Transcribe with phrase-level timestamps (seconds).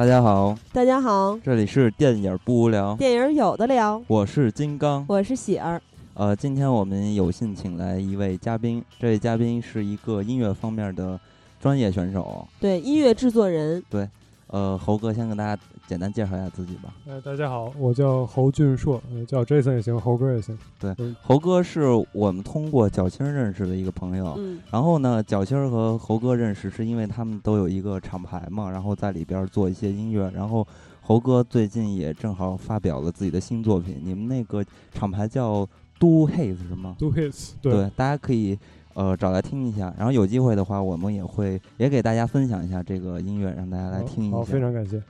[0.00, 5.78] 大家好，大家好，这里是电影不无聊，电影有的聊，我是金刚，我是喜儿。
[6.14, 11.20] 呃，今天我们有幸请来一位嘉宾，这位嘉宾是一个音乐方面的
[11.60, 13.84] 专业选手，对，音乐制作人。
[13.90, 14.08] 对，
[14.46, 16.94] 呃，猴哥先跟大家简单介绍一下自己吧。
[17.04, 20.56] 呃，大家好，我叫侯俊硕，叫 Jason 也行，猴哥也行。
[20.78, 24.36] 对，猴哥是我们通过脚青认识的一个朋友。
[24.38, 24.60] 嗯。
[24.70, 30.30] 然后呢，脚青和猴哥认识是因为他们都有一个厂牌嘛，然后在里边做一些音乐。
[30.30, 30.64] 然后
[31.00, 34.00] 猴哥最近也正好发表了自己的新作品。
[34.00, 35.66] 你们那个厂牌叫
[35.98, 38.56] ？Do hits 是吗？Do hits 对，大家可以
[38.94, 39.92] 呃找来听一下。
[39.98, 44.36] 然后有机会的话，我们也会也给大家分享一下这个音乐，让大家来听一下。
[44.36, 45.02] 好，非常感谢。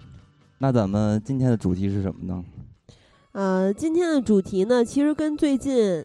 [0.62, 2.44] 那咱们今天的主题是什么呢？
[3.32, 6.04] 呃，今天的主题呢，其实跟最近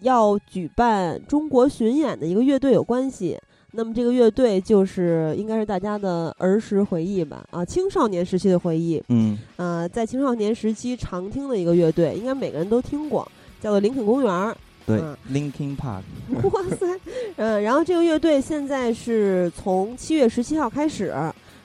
[0.00, 3.38] 要举办中国巡演的一个乐队有关系。
[3.74, 7.46] 那么这个乐队就是应该是大家的儿时回忆吧？
[7.52, 9.00] 啊，青少年时期的回忆。
[9.06, 9.38] 嗯。
[9.54, 13.30] 呃，在青少年时期常听的一个乐队，应该每个人都听过。
[13.60, 15.00] 叫做林肯公园儿，对
[15.30, 16.02] ，Linkin Park。
[16.50, 16.98] 哇塞，
[17.36, 21.14] 嗯，然后这个乐队现在是从七月十七号开始，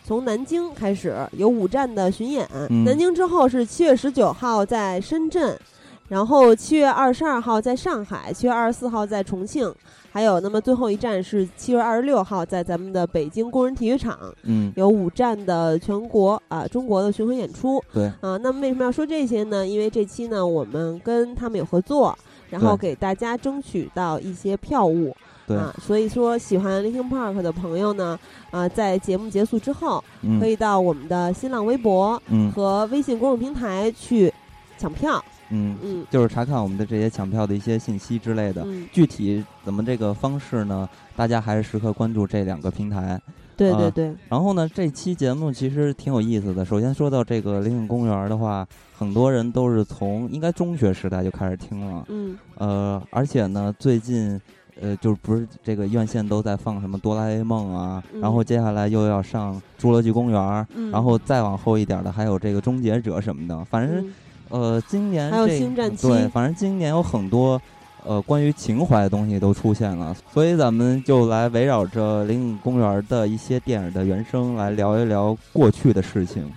[0.07, 2.47] 从南京开始有五站的巡演。
[2.85, 5.59] 南京之后是七月十九号在深圳，
[6.07, 9.69] 然后七月二十二号在上海，七月二十四号在重庆。
[10.09, 18.37] 还有，那么最后一站是七月二十六号，在咱们的北京工人体育场，嗯，有五站的全国啊中国的巡回演出，对啊。
[18.37, 19.67] 那么为什么要说这些呢？
[19.67, 22.17] 因为这期呢，我们跟他们有合作，
[22.49, 25.13] 然后给大家争取到一些票务，
[25.55, 25.73] 啊。
[25.81, 28.19] 所以说，喜欢 Linkin Park 的朋友呢，
[28.51, 30.03] 啊，在节目结束之后，
[30.39, 32.21] 可以到我们的新浪微博
[32.53, 34.33] 和微信公众平台去
[34.77, 35.23] 抢票。
[35.49, 38.67] 嗯嗯，就是查看我们的这些抢票的一些信息之类的。
[38.91, 40.89] 具体怎么这个方式呢？
[41.15, 43.17] 大家还是时刻关注这两个平台。
[43.55, 44.13] 对对对。
[44.27, 46.65] 然后呢，这期节目其实挺有意思的。
[46.65, 52.03] 首先说到这个林肯公园的话，很多人都是从应该中学时代就开始听了。
[52.09, 52.37] 嗯。
[52.57, 54.39] 呃，而且呢，最近
[54.81, 58.03] 呃，就是不是这个院线都在放什么哆啦 A 梦啊？
[58.21, 64.13] 然后接下来又要上侏罗纪公园，然后再往后一点的还有这个终结者什么的，反正。
[64.49, 67.61] 呃，今年还有星战七，对，反正今年有很多
[68.05, 76.49] 呃关于情怀的东西都出现了，所以咱们就来围绕着灵隐公园的一些电影的原声来聊一聊过去的事情。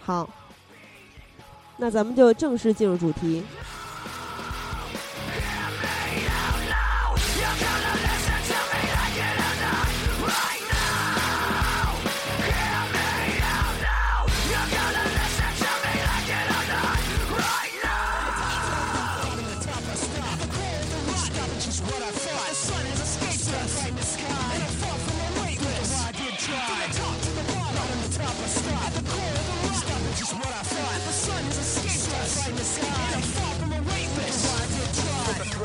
[0.00, 0.28] 好，
[1.76, 3.44] 那咱们就正式进入主题。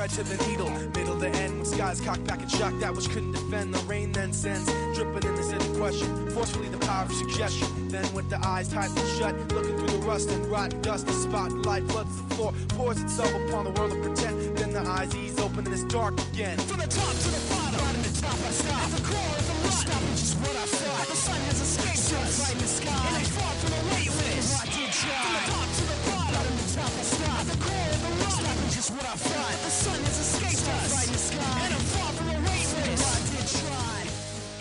[0.09, 1.57] To the needle, middle to end.
[1.57, 3.73] When skies cocked back and shocked that which couldn't defend.
[3.73, 4.65] The rain then sends,
[4.95, 6.29] dripping in the city question.
[6.31, 7.87] Forcefully the power of suggestion.
[7.87, 11.89] Then with the eyes tightly shut, looking through the rust and rotten dust, the spotlight
[11.89, 14.57] floods the floor, pours itself upon the world of pretend.
[14.57, 16.57] Then the eyes ease open and it's dark again.
[16.57, 18.83] From the top to the bottom, in the top I stop.
[18.83, 21.07] At the core of the rock, stopping just what I thought.
[21.07, 23.12] The sun has escaped us, right in the sky.
[28.93, 29.57] What I thought.
[29.63, 31.33] The sun has escaped us.
[31.33, 32.73] And I'm far from a rapist.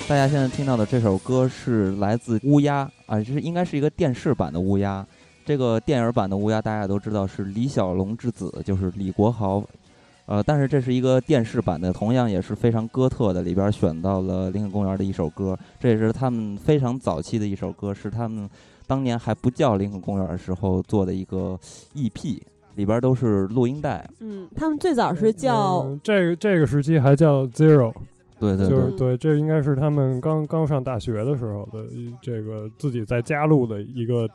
[0.08, 5.06] 大家现在听到的这首歌是来自乌鸦啊，这是应该是一个电视版的乌鸦。
[5.44, 9.62] 这个电影版的乌鸦大家都知道是李小龙之子，就是李国豪。
[10.26, 18.48] 呃，但是这是一个电视版的，同样也是非常哥特的，里边选到了林肯公园的一首歌，这也是他们非常早期的一首歌，是他们
[18.86, 21.58] 当年还不叫林肯公园的时候做的一个
[21.94, 22.40] EP，
[22.74, 24.08] 里边都是录音带。
[24.20, 27.92] 嗯，他们最早是叫这个这个时期还叫 Zero，
[28.38, 31.84] 对对对，对，这应该是他们刚刚上大学的时候的
[32.20, 34.28] 这个自己在家录的一个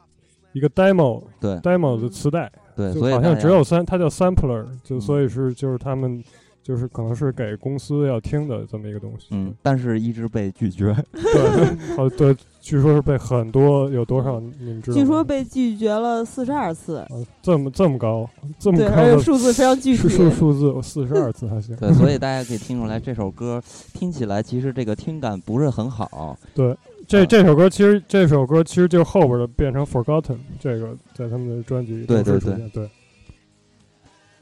[0.54, 2.51] 一个 demo，对 demo 的磁带。
[2.75, 6.24] 对，所以好像只有三，它叫 sampler，就所以是就是他们
[6.63, 9.27] 就是可能是给公司要听的这么一个东西。
[9.31, 10.95] 嗯，但是一直被拒绝。
[11.12, 14.98] 对，好对，据说是被很多有多少你们知道？
[14.98, 17.06] 据说被拒绝了四十二次。
[17.42, 20.09] 这么这么高，这么高的数字非常具体。
[20.09, 21.75] 数数字四十二次还行。
[21.80, 23.62] 对，所以大家可以听出来，这首歌
[23.94, 26.38] 听起来其实这个听感不是很好。
[26.53, 26.75] 对。
[27.07, 32.89] 这这首歌其实这首歌其实就后边的变成 Forgotten，这个在他们的专辑对对对对。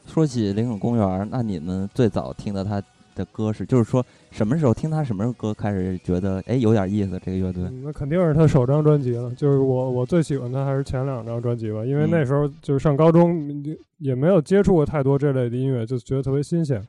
[0.06, 2.82] 说起林肯公园，那你们最早听的他
[3.16, 3.66] 的歌是？
[3.66, 7.20] 就是说什么时候听他什么歌开始觉得哎有点意思？
[7.24, 7.64] 这个乐队？
[7.84, 9.30] 那肯定是他首张专辑了。
[9.36, 13.64] 就是我我最喜欢他还是前两张专辑吧，因为那时候就是上高中
[13.98, 16.82] 也没有接触过太多这类的音乐，就觉得特别新鲜。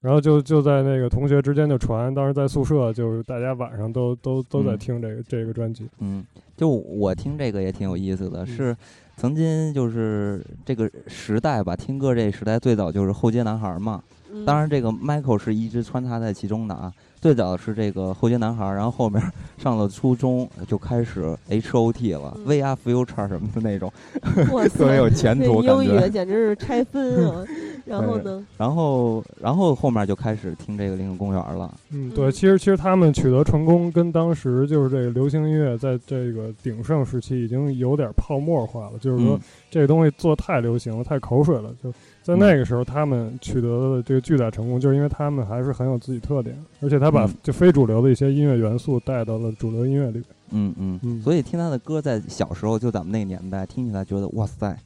[0.00, 5.88] 然后就就在那个同学之间就传，当时在宿舍就是大家晚上都都都在听这个这个专辑。
[6.00, 8.76] 嗯，就我听这个也挺有意思的，是
[9.16, 14.02] 曾经就是这个时代吧，听歌这时代最早就是后街男孩嘛。
[14.46, 16.92] 当然，这个 Michael 是一直穿插在其中的啊。
[17.22, 19.22] 最早是这个后街男孩，然后后面
[19.56, 23.92] 上了初中就开始 H O T 了，V R Future 什么的那种，
[24.74, 27.44] 特别有前途英语简直是拆分啊！
[27.86, 28.44] 然后呢？
[28.58, 31.72] 然后，然后后面就开始听这个林肯公园了。
[31.90, 39.38] 嗯，对，其实其实他们取得成功，跟当时就是这个流行音乐在这个鼎盛时期已经有点泡沫化了，就是说
[39.70, 41.92] 这个东西做太流行了，太口水了，就。
[42.22, 50.22] 在那个时候，他们取得的这个巨大成功，就是因为他们还是很有自己特点，而且他把就非主流的一些音乐元素带到了主流音乐里。
[50.50, 51.20] 嗯嗯嗯。
[51.22, 54.76] 所以听他的歌，在小时候就咱们那个年代听起来，觉得哇塞。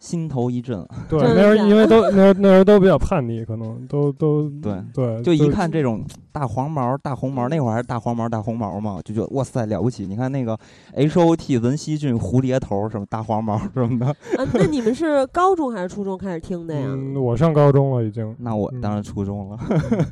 [0.00, 6.02] 心头一震， 对，那时候因为都那那时候都比较叛逆，可能都都对对，就一看这种
[6.32, 10.06] 大黄毛、大红毛，那会儿还是大黄毛、大红毛嘛，就觉得哇塞了不起！
[10.06, 10.58] 你看那个
[10.94, 14.06] H O T 文熙俊蝴蝶头什么大黄毛什么的。
[14.06, 16.88] 啊，那你们是高中还是初中开始听的呀？
[17.20, 18.34] 我上高中了已经。
[18.38, 19.58] 那我当然初中了。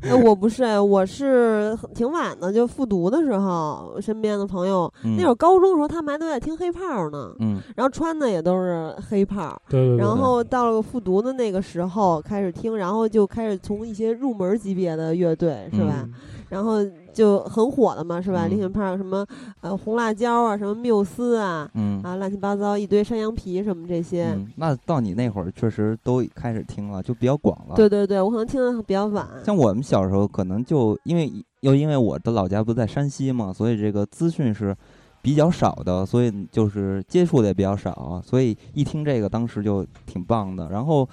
[0.03, 7.33] 哎，我不是，我是挺晚的，就复读的时候，身边的朋友那会儿高中的时候，他们还都在听黑炮呢。
[7.39, 7.59] 嗯。
[7.75, 9.59] 然后穿的也都是黑炮。
[9.97, 16.07] 然后到了复读的那个时候开始听，然后就开始从一些入门级别的乐队是吧？
[16.49, 16.77] 然后
[17.13, 18.47] 就很火了嘛，是吧？
[18.47, 19.25] 林肯派什么
[19.61, 21.69] 呃红辣椒啊，什么缪斯啊，
[22.03, 24.35] 啊乱七八糟一堆山羊皮什么这些。
[24.55, 27.75] 那到你那会儿确实都开始听了，就比较广了。
[27.75, 29.27] 对对对，我可能听的比较晚。
[29.45, 31.31] 像我们小时候可能就因为
[31.61, 34.75] 又因为我的老家不在山西嘛，所以这个资讯是。
[35.21, 40.69] 比较少的，所以就是接触的也比较少，所以一听这个当时就挺棒的。
[40.69, 41.07] 然后，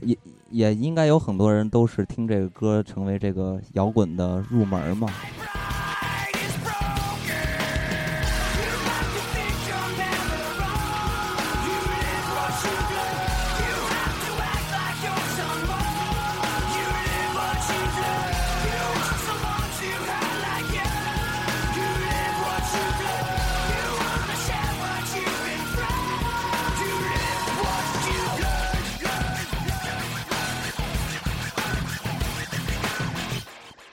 [0.00, 0.16] 也
[0.50, 5.08] 也应该有很多人都是听这个歌成为这个摇滚的入门嘛。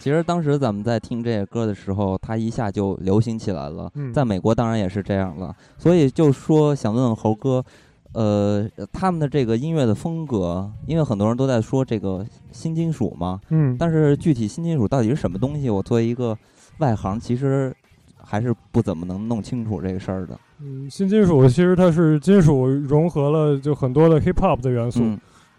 [0.04, 3.90] 其实当时咱们在听这些歌的时候，它一下就流行起来了。
[4.14, 5.56] 在美国当然也是这样了。
[5.78, 7.64] 所以就说想问问猴哥，
[8.12, 13.40] 呃，他们的这个音乐的风格，因为很多人都在说这个新金属嘛。
[13.48, 13.78] 嗯。
[13.80, 16.38] 但是具体新金属到底是什么东西，我作为一个
[16.80, 17.74] 外行，其实
[18.18, 20.38] 还是不怎么能弄清楚这个事儿的。
[20.60, 25.02] 嗯，新金属其实它是金属融合了就很多的 hip hop 的元素。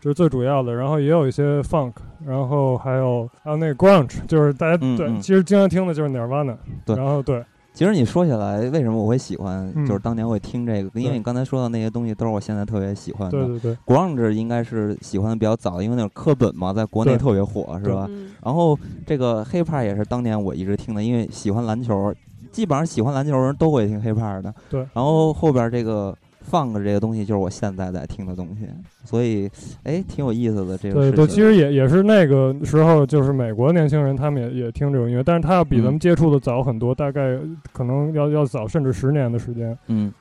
[0.04, 1.94] 这是最主要的，然后也有一些 funk，
[2.26, 6.58] 然后还有还有那个 grunge，就是大家对，其实经常听的就是 Nirvana。
[6.84, 7.42] 对，然后对，
[7.72, 13.46] 其实你说起来，为什么我会喜欢，就是当年会听这个，因为你刚才说的那些东西都是我现在特别喜欢的。
[13.46, 18.06] 对对对，grunge 应该是喜欢的比较早，因为那种课本嘛，在国内特别火，是吧？
[18.44, 22.12] 然后这个 hip hop 也是当年我一直听的，因为喜欢篮球，
[22.52, 24.54] 基本上喜欢篮球人都会听 hip hop 的。
[24.68, 26.14] 对，然后后边这个。
[26.44, 28.68] 放个这个东西就是我现在在听的东西，
[29.02, 29.50] 所以
[29.82, 30.94] 哎，挺有意思的这个。
[30.94, 37.38] 对对，其实也也是那个时候，就是美国年轻人他们也也听这种音乐，但是他要比咱们接触的早很多，大概
[37.72, 39.76] 可能要要早甚至十年的时间。
[39.88, 40.12] 嗯，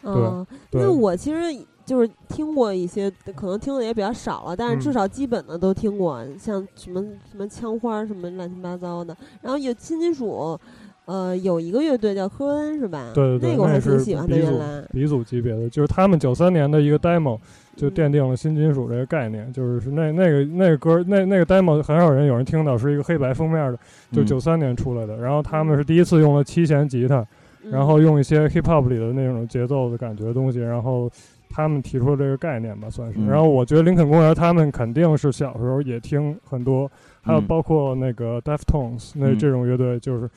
[0.71, 0.81] 对。
[0.81, 1.39] 因为我其实
[1.85, 10.57] 就是听过一些，可能听的也比较少了，但是至少基本的都听过，像什么什么枪花什么乱七八糟的，然后有新金属。
[11.05, 13.11] 呃，有一个乐队叫科恩，是吧？
[13.13, 14.37] 对对对，那个我还挺喜欢的。
[14.37, 17.37] 原来鼻祖级别的，就是他们九三年的一个 demo
[17.75, 23.77] 就奠定了新金属这个概念，就是是那那个那个歌那那个 demo 很少人有人听到，是一个黑白封面的，
[24.13, 25.17] 就九三年出来的。
[25.17, 27.25] 然后他们是第一次用了七弦吉他，
[27.69, 31.11] 然后用一些 hip hop 里的那种节奏的感觉的东西，然后
[31.49, 33.19] 他们提出了这个概念吧，算是。
[33.25, 36.89] 然后我觉得林肯公园他们肯定是小时候也听很多，
[37.21, 40.29] 还有包括那个 Deftones 那这种乐队，就是。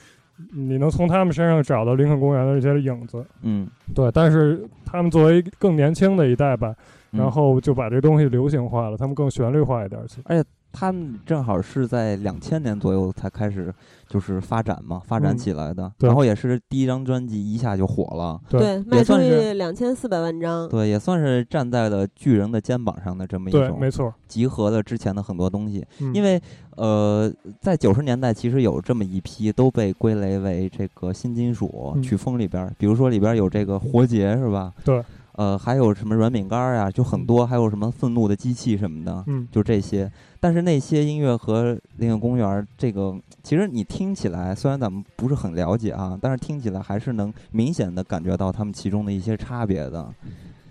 [0.52, 4.10] 你能从他们身上找到林肯公园的一些影子，嗯，对。
[4.12, 6.74] 但是他们作为更年轻的一代吧，
[7.10, 10.00] 然后就把这东西流行化了，他们更旋律化一点。
[10.24, 10.48] 而且
[10.78, 13.74] 他们正好是在两千年左右才开始
[14.06, 15.90] 就是发展嘛，发展起来的。
[16.00, 20.68] 然后也是第一张专辑一下就火了，对，卖出去两千四百万张。
[20.68, 25.82] 对，也算是站在了巨人的肩膀上的这么一种，没错，集合了之前的很多东西。
[26.12, 26.38] 因为
[26.76, 34.74] 呃，在九十年代其实有这么一批都被归类为这个新金属曲风里边，比如说里边有这个活结是吧？
[34.84, 35.02] 对。
[35.36, 40.10] 呃，还有什么软饼干儿呀，就很多，还有什么愤怒的机器什么的，嗯，就这些。
[40.40, 50.12] 但是那些音乐和《那个公园》这个，其实你听起来，虽然咱们不是很了解啊，但是听起来还是能明显的感觉到他们其中的一些差别的，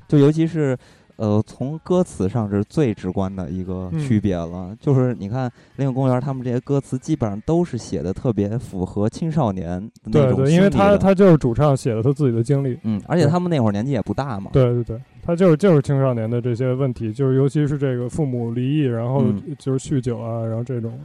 [0.08, 0.78] 就尤其是。
[1.18, 9.80] 呃，从歌词上是最直观的一个区别了，就是你看《林肯公园》他们这些歌词基本上都是写的特别符合青少年
[10.12, 19.24] 对对，因为他他就是主唱写的他自己的经历，嗯，而且他们那会儿年纪也不大嘛，对对对，他就是就是青少年的这些问题，就是尤其是这个父母离异，然后
[19.58, 21.00] 就是酗酒啊，然后这种。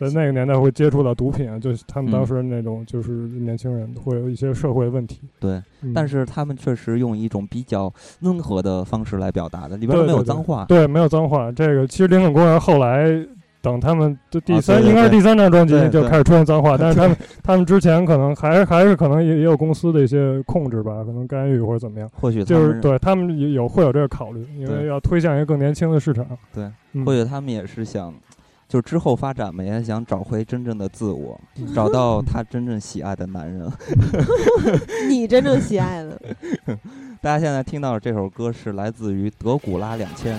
[0.00, 5.20] 在那个年代会接触到毒品，就是他们当时那种就是年轻人会有一些社会问题。
[5.38, 5.62] 对，
[5.94, 10.64] 但是他们确实用一种比较温和的方式来表达的，里边没有脏话。
[10.64, 11.52] 对，没有脏话。
[11.52, 13.04] 这个其实林肯公园后来
[13.60, 22.08] 等他们的第三，应该是第三张专辑就开始出现脏话， 但是他们他们之前可能还还是可能也也有公司的一些控制吧，可能干预或者怎么样。
[22.18, 26.26] 或许就是对他们有会有这个考虑，因为要推向一个更年轻的市场。
[26.54, 26.70] 对，
[27.04, 28.14] 或许他们也是想。
[28.70, 31.38] 就是之后发展嘛，也想找回真正的自我，
[31.74, 33.68] 找 到他真正喜爱的男人。
[35.10, 36.16] 你真正喜爱的。
[37.20, 40.38] 大家现在听到的这首歌是来自于德古拉两千。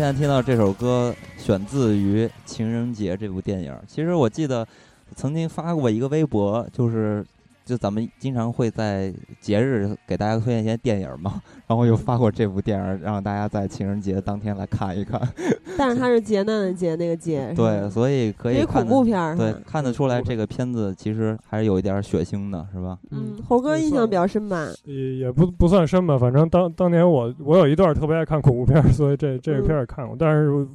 [0.00, 3.78] 现在听到这首歌，选自于《情人节》这部电影。
[3.86, 4.66] 其实我记得
[5.14, 7.22] 曾经发过一个微博，就是。
[7.70, 15.20] 就咱们经常会在节日给大家推荐一些电影嘛，然后又发过这部电影，让大家在情人节当天来看一看。
[15.78, 17.52] 但是它是劫难的劫，那个劫。
[17.54, 19.36] 对，所以可以恐怖片儿。
[19.36, 22.98] 对，看得出来这个片子其实还是有一点血腥的，是吧？
[23.12, 24.66] 嗯，猴哥印象比较深吧？
[24.84, 30.16] 也也不不算深吧，反正当当年我我有一段特别爱看恐怖片，所以这这个片儿也看过。
[30.18, 30.66] 但是，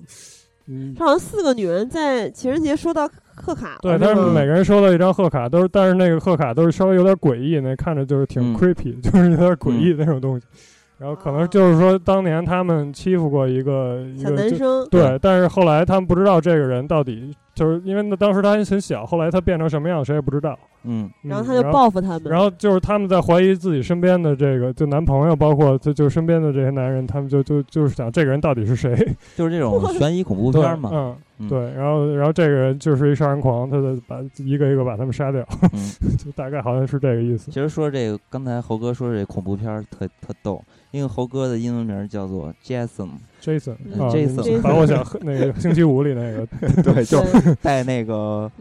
[0.68, 3.10] 嗯，好像四个女人在情人节收到。
[3.38, 10.48] 贺卡对，但是每个人收到一张贺卡，都是，但是那个贺卡都是稍微有点诡异，那看着就是挺 creepy， 就是有点诡异那种东西。
[10.98, 17.36] 然后可能就是说，当年他们欺负过一个一个男生，对，但是后来他们不知道这个人到底。
[17.54, 20.58] 就是因为那当时他还很小，后来他变成什么样，谁也不知道。
[20.86, 22.24] 嗯，然后他就报复他们。
[22.26, 28.96] 然后就是他们在怀疑自己身边的这个就男朋友，包括就就身边的这些男人，他们就就就是想这个人到底是谁？
[29.36, 31.18] 就是这种悬疑恐怖片嘛。
[31.40, 31.72] 嗯，对。
[31.74, 35.44] 然后然后这个人就是一杀人狂，他就把一个一个把他们杀掉。
[36.18, 37.52] 就大概好像是这个意思。
[37.52, 43.10] 其实说这个，刚才猴哥说这恐怖片特特逗，因为猴哥的英文名叫做 Jason。
[43.42, 46.48] Jason，Jason，把我想那个星期五里那个，
[46.82, 47.22] 对，就
[47.62, 48.52] 带那个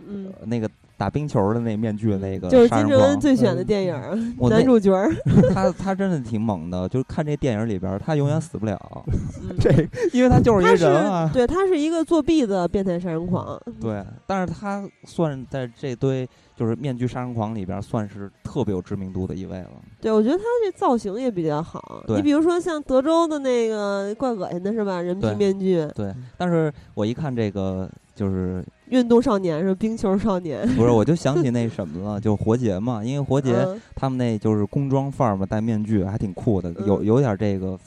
[0.45, 4.93] 那个打冰球的那面具那个，就是金正恩最选的电影男主角。
[5.53, 8.79] 他他真的挺猛的，就是看这电影里边，他永远死不了。
[9.59, 9.71] 这，
[10.13, 11.29] 因为他就是一个人啊。
[11.33, 13.61] 对他是一个作弊的变态杀人狂。
[13.81, 19.71] 对，但是他算在这堆就是面具杀人狂里边，算是特别有知名度的一位了。
[20.01, 22.05] 对，我觉得他这造型也比较好。
[22.09, 25.01] 你比如说像德州的那个怪恶心的是吧？
[25.01, 25.85] 人皮面具。
[25.95, 27.91] 对，但是我一看这个。
[28.15, 37.79] 就是运动少年是冰球少年，不是我就想起那什么了，就活结嘛，因为活结他们那就是工装范儿嘛，戴面具还挺酷的，有有点这个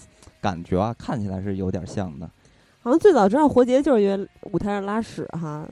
[0.42, 2.30] 感觉啊，看起来是有点像的。
[2.82, 5.68] 好像最早知道活结就是因为舞台上拉屎哈，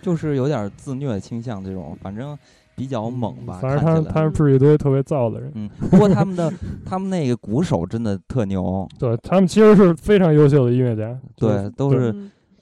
[0.00, 2.38] 就是有点自虐倾向这种，反正
[2.76, 3.58] 比较猛吧。
[3.60, 5.50] 反正他他是一堆特别燥的人。
[5.54, 6.52] 嗯，不过他们的
[6.86, 12.14] 他们那个鼓手真的特牛，对他们其实是非常优秀的音乐家，对，都是。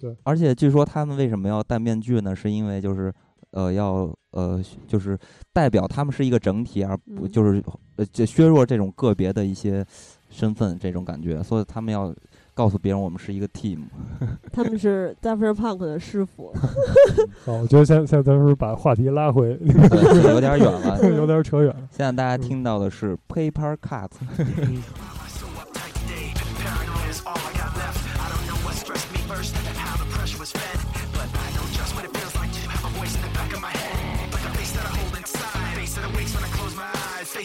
[0.06, 2.34] 对，而且据说他们为什么要戴面具呢？
[2.36, 3.12] 是因为就是，
[3.50, 5.18] 呃，要呃，就是
[5.52, 7.60] 代表他们是一个整体，而不就是
[7.96, 9.84] 呃，削弱这种个别的一些
[10.30, 12.14] 身份这种感觉，所以他们要
[12.54, 13.80] 告诉别人我们是一个 team。
[14.52, 16.54] 他们是 Daft Punk 的师傅。
[17.44, 21.88] 好，我觉得现现在咱们把话题拉回，有点远了， 有点扯远了。
[21.90, 24.10] 现在大家听到的是 Paper Cut。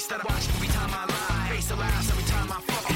[0.02, 1.50] Face that I watch every time I lie.
[1.54, 2.90] Face that laughs every time I fall.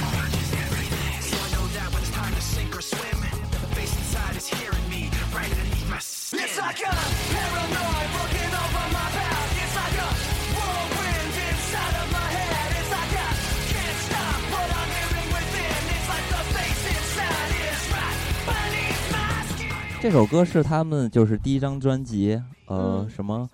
[1.22, 3.20] So I know that when it's time to sink or swim,
[3.52, 6.42] the face inside is hearing me right underneath my skin.
[6.42, 6.94] It's like a
[7.30, 9.46] paranoid looking over my back.
[9.62, 10.10] It's like a
[10.58, 12.70] whirlwind inside of my head.
[12.80, 13.32] It's like I
[13.70, 15.82] can't stop what I'm hearing within.
[15.94, 18.20] It's like the face inside is right
[18.50, 20.02] beneath my skin.
[20.02, 23.48] 这首歌是他们就是第一张专辑，呃，什么？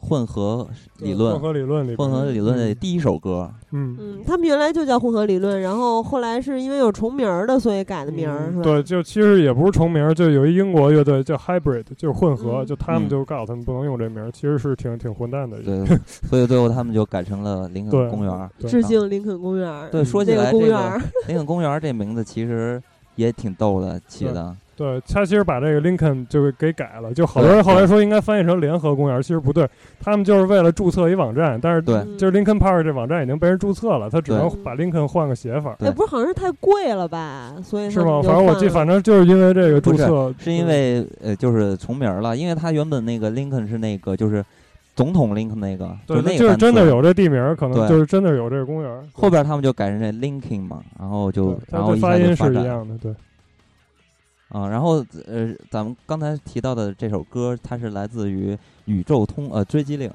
[0.00, 0.66] 混合
[0.98, 3.48] 理论，混合理论里，混合理论的第一首歌。
[3.70, 8.62] 嗯嗯，他们原来就叫混合理论，然后后来是因为有重名儿的，所以改的名儿，是吧？
[8.62, 15.58] 对，就其实也不是重名儿，就有一英国乐队叫 Hybrid，就是混合，就他们就告诉他们不能用这名儿，其实是挺挺混蛋的。
[15.62, 15.84] 对，
[16.28, 18.50] 所以最后他们就改成了林肯公园。
[18.66, 19.88] 致敬林肯公园。
[19.90, 20.98] 对，说起来这个
[21.28, 22.82] 林肯公园这名字其实
[23.16, 24.56] 也挺逗的起的。
[24.80, 29.68] 对他其实把这个 Lincoln 就给改了，就好多人后来说应该翻译成联合公园，其实不对，
[30.00, 35.76] 他们就是为了注册一网站，但是对，就是 Lincoln Park 这网站已经被人注册了，他只能把 Lincoln 换个写法。
[35.80, 37.54] 哎，不是好像是太贵了吧？
[37.62, 38.22] 所以是吗？
[38.22, 44.42] 反正我记，反正就是因为这个注册，是因为呃，就是重名了，因为他原本那个 Lincoln 是那个就是
[44.96, 48.90] 总统 Lincoln 那个，对，那就是真的有这地名，可能就是真的有这个公园。
[49.12, 53.14] 后边他们就改成这 Lincoln 嘛，然后就然后发音是一样的，对。
[54.50, 58.52] 啊，然后呃，咱们刚才提到的这首歌，它是来自于
[58.84, 60.08] 《宇宙通》呃《追击令》，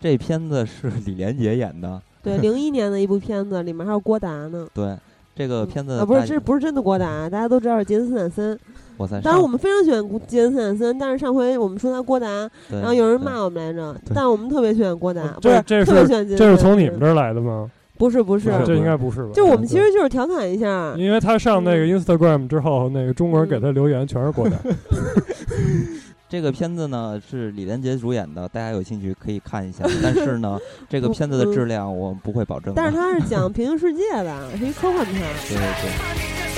[0.00, 2.00] 这片子是李连杰演的。
[2.22, 4.66] 对，零一年的一部片子，里面还有郭达呢。
[4.72, 4.96] 对，
[5.34, 8.58] 这个片子啊，不是，这不是真的郭达，大家都知道是杰森斯坦森。
[8.96, 9.20] 我在。
[9.20, 12.26] 当然，我们非常喜欢杰森斯坦森，但是上回我们说他郭达，
[12.70, 16.36] 然后有人骂我们来着，但我们特别喜欢郭达，不是特别喜欢杰森。
[16.38, 17.70] 这是从你们这儿来的吗？
[18.02, 19.30] 不是不是，这应该不是吧？
[19.32, 24.58] 就我们其实就是调侃一下，因为他上那个 Instagram 之后，那个中国人给他留言全是国产。
[26.28, 29.84] 这个片子呢是李连杰主演的，大家有兴趣可以看一下。
[30.02, 32.72] 但是呢，这个片子的质量我们不会保证。
[32.74, 35.22] 但是他是讲平行世界的， 是一科幻片。
[35.46, 36.51] 对对对。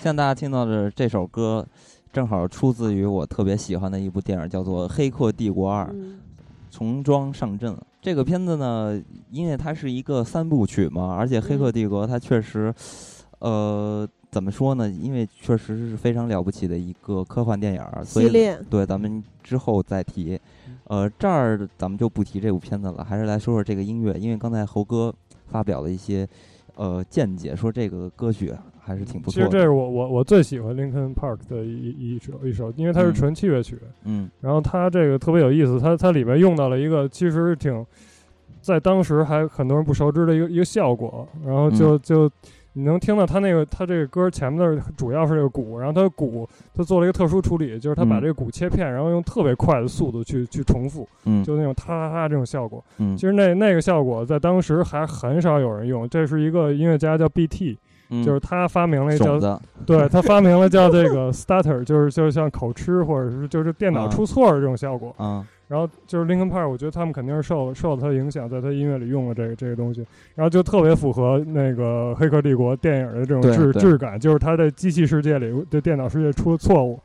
[0.00, 1.66] 现在大家听到的这首歌，
[2.12, 5.86] 正好出自于我特别喜欢的一部电影，叫做《黑客帝国二》，
[6.70, 7.76] 重装上阵。
[8.00, 12.72] 这个片子呢，因为它是一个三部曲嘛，而且《黑客帝国》它确实，
[13.40, 14.88] 呃，怎么说呢？
[14.88, 18.30] 因为确实是非常了不起的一个科幻电影，所以
[18.70, 20.40] 对咱们之后再提。
[20.84, 25.12] 呃，这儿咱们就不提这部片子了，还是来说说这个音乐，因为刚才猴哥
[25.48, 26.26] 发表了一些。
[26.76, 28.54] 呃见解，说这个歌曲
[28.88, 29.34] 还是挺不错。
[29.34, 33.78] 其实这是我我我最喜欢 Linkin Park 的一一首一首，因为它是纯器乐曲。
[34.04, 34.30] 嗯。
[34.40, 37.84] 然后它这个特别有意思，它它里面用到了一个其实挺
[38.62, 42.30] 在当时还很多人不熟知的一个一个效果，然后就就。
[42.74, 57.76] 你能听到他那个，他这个歌前面的主要是这个鼓，然后他的鼓他做了一个特殊处理，就是他把这个鼓切片，然后用特别快的速度去去重复，嗯，就那种哒哒哒这种效果，嗯，其实那那个效果在当时还很少有人用，这是一个音乐家叫 B.T，
[58.24, 59.38] 就是他发明了叫，
[59.86, 65.46] 对他发明了叫这个 stutter，就是就是像口吃或者是就是电脑出错的这种效果，啊。
[65.68, 70.02] 然后就是 Linkin Park，我觉得他们肯定是受受了他的影响，在他音乐里用了这个这个东西，
[70.34, 76.98] 然后就特别符合那个《黑客帝国》电影的这种质质感，就是他在机器世界里对电脑世界出了错误，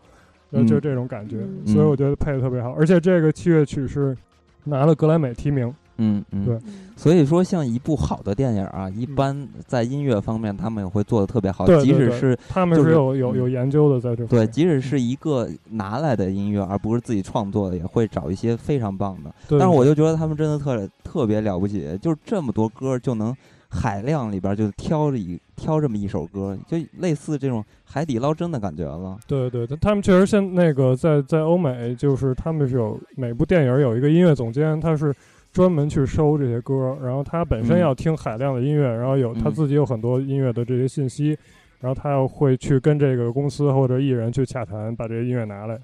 [0.65, 1.39] 就这种感觉，
[1.73, 4.15] 所以我觉得配的特别好，而且这个器乐曲是
[4.63, 5.73] 拿了格莱美提名。
[5.97, 6.58] 嗯嗯，对，
[6.95, 14.25] 所以说像一部好的电影啊，一般在音乐方面他们也会做的特别好，即使是他们是有有有研究的在这。
[14.25, 19.34] 对，即使是一个拿来的音乐，而不是自己创作的，也会找一些非常棒的。
[19.47, 23.36] 但是我就觉得他们真的特特别了不起，就是这么多歌就能
[23.69, 29.15] 海量里边就挑着一挑这么一首歌，就类似这种海底捞针的感觉了。
[29.27, 35.13] 对对，他们确实现那个在在欧美，就是他们是有每部电影有一个音乐总监，他是。
[35.53, 41.37] 专门去收这些歌，然后他本身要听海量的音乐，然后有他自己有很多音乐的这些信息，
[41.79, 45.79] 然后他要会去跟这个公司或者艺人去洽谈，把这些音乐拿来。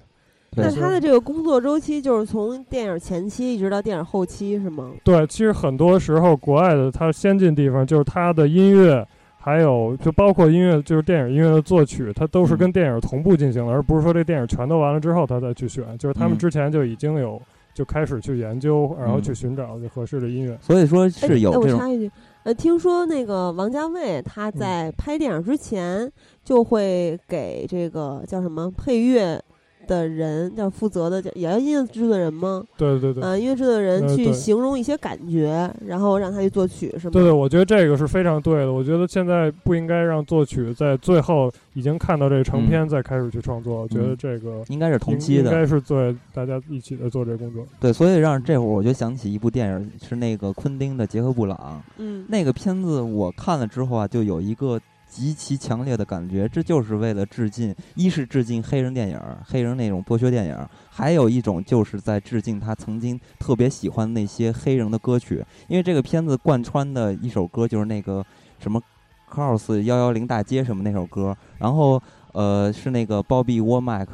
[0.56, 4.90] 那他的这个工作周期就是从电影前期一直到电影后期是吗？
[5.04, 9.06] 对，其实很多时候国外的它先进地方就是它的音乐，
[9.38, 17.40] 还有就包括音乐，就是电影音乐的作曲，它都是跟电影同步进行的，而不是说这电影全都完了之后他再去选，就是他们之前就已经有。
[17.80, 20.58] 就开始去研究，然后去寻找合适的音乐。
[20.60, 21.72] 所以说是有这种。
[21.72, 22.10] 我插一句，
[22.42, 26.12] 呃，听说那个王家卫他在拍电影之前
[26.44, 29.42] 就会给这个叫什么配乐。
[29.90, 32.64] 的人叫负责的，叫也要音乐制作人吗？
[32.76, 37.10] 对对对，呃，音乐制作人去形容一些感觉，然后让他去作曲，是吗？
[37.12, 38.72] 对对，我觉得这个是非常对的。
[38.72, 43.82] 我觉得现在不应该让作曲在最后已经看到这个成片再开始去创作。
[43.82, 46.00] 我觉得这个应该是同期的，应该是做
[46.32, 47.66] 大家一起的做这个工作。
[47.80, 51.82] 对，所以让这会儿我就想起一部电影，是那个昆汀的《杰克布朗》。
[51.98, 54.80] 嗯，那个片子我看了之后啊，就有一个。
[55.10, 60.56] 极其强烈的感觉，这就是为了致敬，一是致敬黑人电影，黑人那种剥削电影，
[60.88, 65.44] 还有一种就是在致敬他曾经特别喜欢那些黑人的歌曲。
[65.66, 68.24] 因为这个片子贯穿的一首歌就是那个
[68.60, 68.80] 什么
[69.28, 72.00] Cross 幺幺零大街什么那首歌，然后
[72.32, 74.06] 呃是那个 Bobby Womack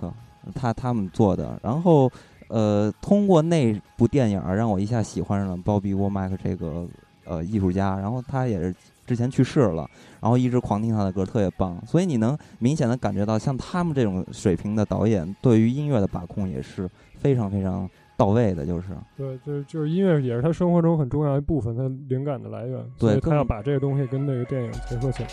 [0.55, 2.11] 他他们做的，然后
[2.49, 6.89] 呃通过那部电影让我一下喜欢上了 Bobby Womack 这个
[7.25, 8.75] 呃艺术家，然后他也是。
[9.07, 9.89] 之前去世了，
[10.21, 11.81] 然后一直狂听他的歌，特别棒。
[11.87, 18.65] 所以你能明显的感觉到，像他们这种水平的导演，对于音乐的把控也是非常非常到位的。
[18.65, 22.85] 就是对，就是就是音乐也是他生活中很重要一部分，他灵感的来源。
[22.99, 25.29] 对，他要把这个东西跟那个电影结合起来。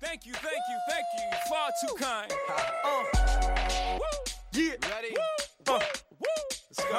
[0.00, 1.28] Thank you, thank you, thank you.
[1.48, 2.30] Far too kind.
[4.52, 5.14] Yeah, ready.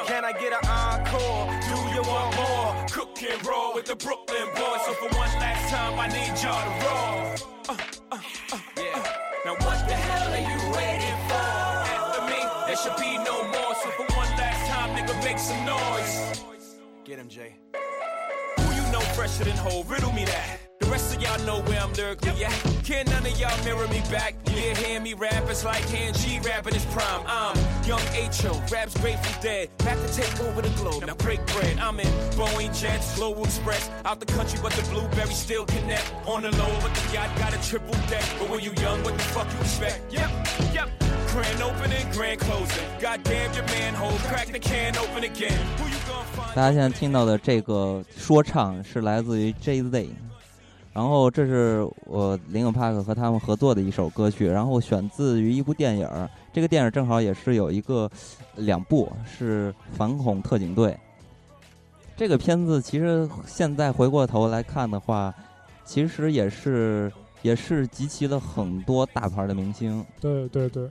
[0.05, 1.47] Can I get an encore?
[1.67, 2.88] Do you want more?
[2.99, 4.81] Cook and roll with the Brooklyn boys.
[4.85, 7.55] So for one last time, I need y'all to roll.
[7.69, 7.77] Uh,
[8.11, 8.19] uh,
[8.51, 9.15] uh, yeah.
[9.45, 11.47] Now what the hell are you waiting for?
[11.95, 13.73] After me, there should be no more.
[13.75, 16.43] So for one last time, nigga, make some noise.
[17.05, 17.55] Get him, Jay.
[18.57, 19.85] Who you know fresher than whole?
[19.85, 20.68] Riddle me that.
[20.80, 22.52] The rest of y'all know where I'm lyrically at.
[22.84, 24.34] Can none of y'all mirror me back?
[24.46, 27.22] Yeah, hear me rap, it's like hand G rapping his prime.
[27.26, 29.70] I'm young H.O., raps Grateful Dead.
[29.78, 31.78] Back to take over the globe, now break bread.
[31.78, 33.90] I'm in Boeing Jets, Global Express.
[34.04, 36.12] Out the country, but the blueberry still connect.
[36.26, 38.24] On the low, but the yacht got a triple deck.
[38.38, 40.12] But when you young, what the fuck you expect?
[40.12, 40.30] Yep,
[40.74, 40.90] yep.
[41.28, 42.86] Grand opening, grand closing.
[43.00, 45.66] Goddamn your manhole, crack the can open again.
[45.78, 46.54] Who you gonna find?
[46.54, 50.10] 大家现在听到的这个说唱是来自于 Jay Z。
[50.91, 56.09] 然后这是我林肯帕克和他们合作的一首歌曲，然后选自于一部电影。
[56.51, 58.09] 这个电影正好也是有一个
[58.55, 60.91] 两部，是《反恐特警队》。
[62.17, 65.33] 这个片子其实现在回过头来看的话，
[65.85, 67.09] 其实也是
[67.43, 70.03] 也是集齐了很多大牌的明星。
[70.19, 70.89] 对对对。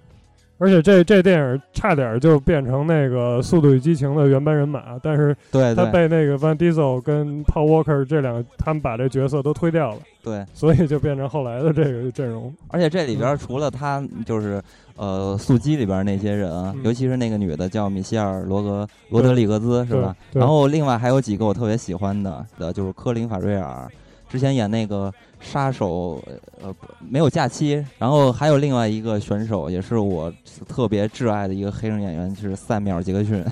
[0.59, 12.53] 而且这这电影差点就变成那个《速度与激情》的原班人马，但是对他被那个 Van Diesel 跟 Paul Walker 这两个他们把这角色都推掉了，对，所以就变成后来的这个阵容。
[12.69, 14.61] 而且这里边除了他，就是
[14.97, 16.51] 呃速激里边那些人，
[16.83, 20.15] 尤其是那个女的叫米歇尔·罗格罗德里格兹，是吧？
[20.33, 23.89] 然后另外还有几个我特别喜欢的，的就是科林·法瑞尔。
[24.29, 26.23] 之前演那个杀手，
[26.63, 27.83] 呃，没有假期。
[27.99, 30.31] 然后还有另外一个选手，也是我
[30.69, 33.43] 特别挚爱的一个黑人演员，就是塞缪尔·杰克逊。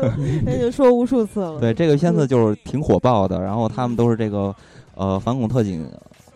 [0.44, 1.58] 那就说无数次了。
[1.58, 3.40] 对这个片子就是挺火爆的。
[3.40, 4.54] 然后他们都是这个
[4.94, 5.90] 呃反恐特警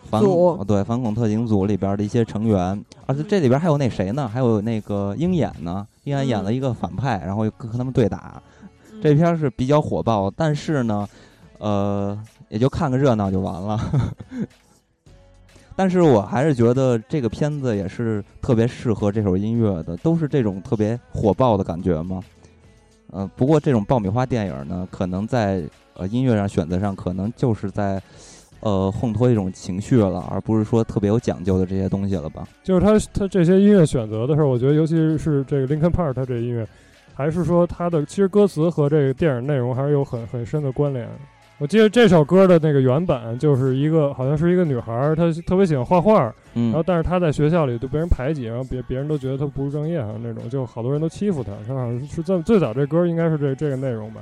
[0.09, 0.21] 反
[0.65, 4.27] 对反恐特警组里边的一些成员，而且这里边还有那谁呢？
[4.27, 5.85] 还有那个鹰眼呢？
[6.05, 8.41] 鹰眼演了一个反派，然后又跟他们对打。
[9.01, 11.07] 这片是比较火爆，但是呢，
[11.59, 12.17] 呃。
[12.51, 13.79] 也就看个热闹就完了，
[15.73, 22.21] 但是我还是觉得这个片子也是特别适合这首音乐的，都是这种特别火爆的感觉嘛。
[23.13, 25.63] 嗯，不过这种爆米花电影呢，可能在
[25.95, 28.01] 呃音乐上选择上，可能就是在
[28.59, 32.45] 呃烘托一种情绪了，而不是说特别有讲究的这些东西了吧。
[32.65, 36.67] 就是他他这些音乐选择的时候，我觉得尤其是这个 Linkin Park 他这音乐，
[37.13, 41.07] 还是说他的其实歌词和这个电影内容还是有很很深的关联。
[41.61, 51.51] 我记得这首歌的那个原版就是一个，好像是一个女孩儿，她特别喜欢画画，然后但是她在学校里就被人排挤，然后别别人都觉得她不务正业，好像那种，就好多人都欺负她。
[51.67, 54.21] 她好像是最最早这歌应该是这这个内容吧，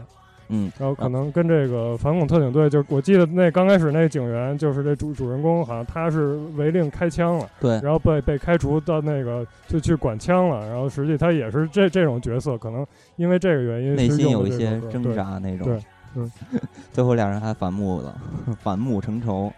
[0.50, 15.80] 嗯，然后可能跟这个反恐特警队，就我记得那刚开始那警员就是这主主人公，好像他是违令开枪了，对，然后被被开除到那个就去管枪了，然后实际他也是这这种角色，可能因为这个原因内心有一些挣扎那种，对。
[16.16, 16.32] 嗯，
[16.94, 18.20] 最后两人还反目了，
[18.62, 19.52] 反目成仇。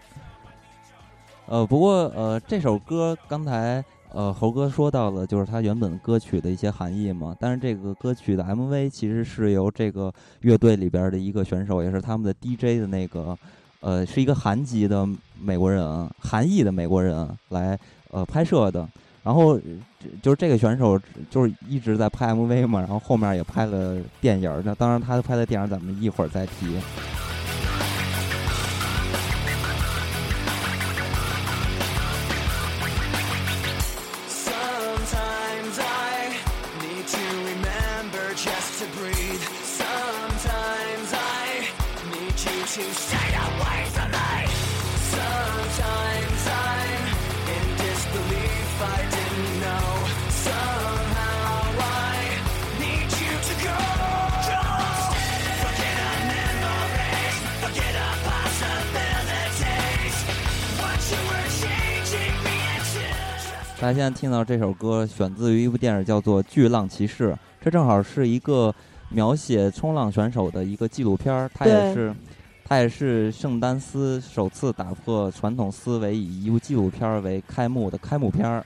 [1.46, 7.36] 呃，不过呃，这首歌刚才呃猴哥说到了，就是他原本歌曲的一些含义嘛。
[7.38, 13.36] 但是这个歌曲的 MV 其实是由这个乐队里边的一个选手，也是他们的 DJ 的那个，
[13.80, 15.06] 呃，是一个韩籍的
[15.40, 17.78] 美国人，韩裔的美国人来
[18.10, 18.88] 呃拍摄的。
[19.22, 19.58] 然后，
[20.20, 26.76] 就是这个选手就是一直在拍 MV 嘛，然后后面也拍了电影那当然，他拍的电影咱们一会儿再提。
[63.82, 67.32] 大家现在听到这首歌，选自于一部电影，叫做《巨浪骑士》。
[67.60, 68.72] 这正好是一个
[69.08, 71.50] 描写冲浪选手的一个纪录片儿。
[71.52, 72.14] 它也是，
[72.64, 78.64] 它也是圣丹斯首次打破传统思维，以一部纪录片儿为开幕的开幕片儿。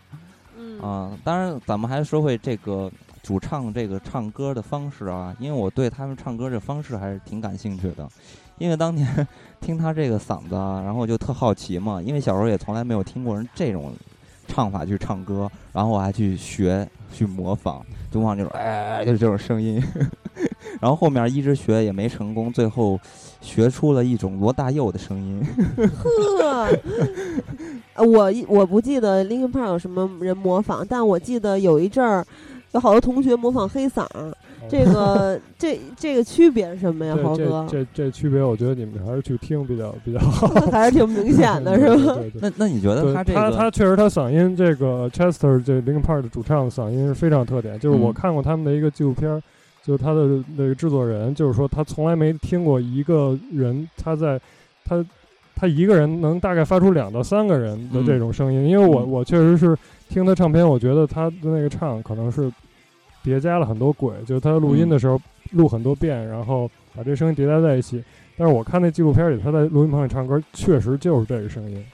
[0.59, 8.07] 嗯啊，当然，咱们还说回这个主唱这个唱歌的方式啊，因为我对他们唱歌这方式还是挺感兴趣的。
[8.59, 9.27] 因为当年
[9.63, 13.95] 听他这个嗓子，然后就特好奇嘛，因为小时候也从来没有听过人这种。
[14.47, 19.83] 唱法去唱歌，然后我还去学去模仿，就模仿这种哎，就是这种声音。
[20.81, 23.01] 然后后面一直学也没成功，最后
[23.41, 25.43] 学出了一种罗大佑的声音。
[26.05, 26.69] 呵，
[28.05, 32.27] 我我不记得 Linkin Park 有什么人模仿，但我记得有一阵儿
[32.73, 34.07] 有好多同学模仿黑嗓。
[34.69, 37.67] 这个这这个区别是什么呀，豪哥？
[37.69, 42.19] 这这区别，我觉得你们还是去听比较比较 好，还是挺明显的，是吧？
[42.41, 43.41] 那那你觉得他这个？
[43.41, 47.79] 他他确实他嗓音，这个 Chester 这 Linkin Park 的主唱的嗓音是非常特点。
[47.79, 49.43] 就是我看过他们的一个纪录片，
[49.85, 54.41] 就是他的那个制作人，就是说他从来没听过一个人他在
[54.85, 55.05] 他
[55.55, 58.67] 他一个人能大概发出两到三个人的这种声音。
[58.67, 59.77] 因为我我确实是
[60.09, 62.51] 听他唱片，我觉得他的那个唱可能是。
[63.27, 68.01] 叠加了很多轨，就是他录音的时候录很多遍，然后把这声音叠加在一起。
[68.39, 71.85] 但是我看那纪录片里，他在录音棚里唱歌，确实就是这个声音。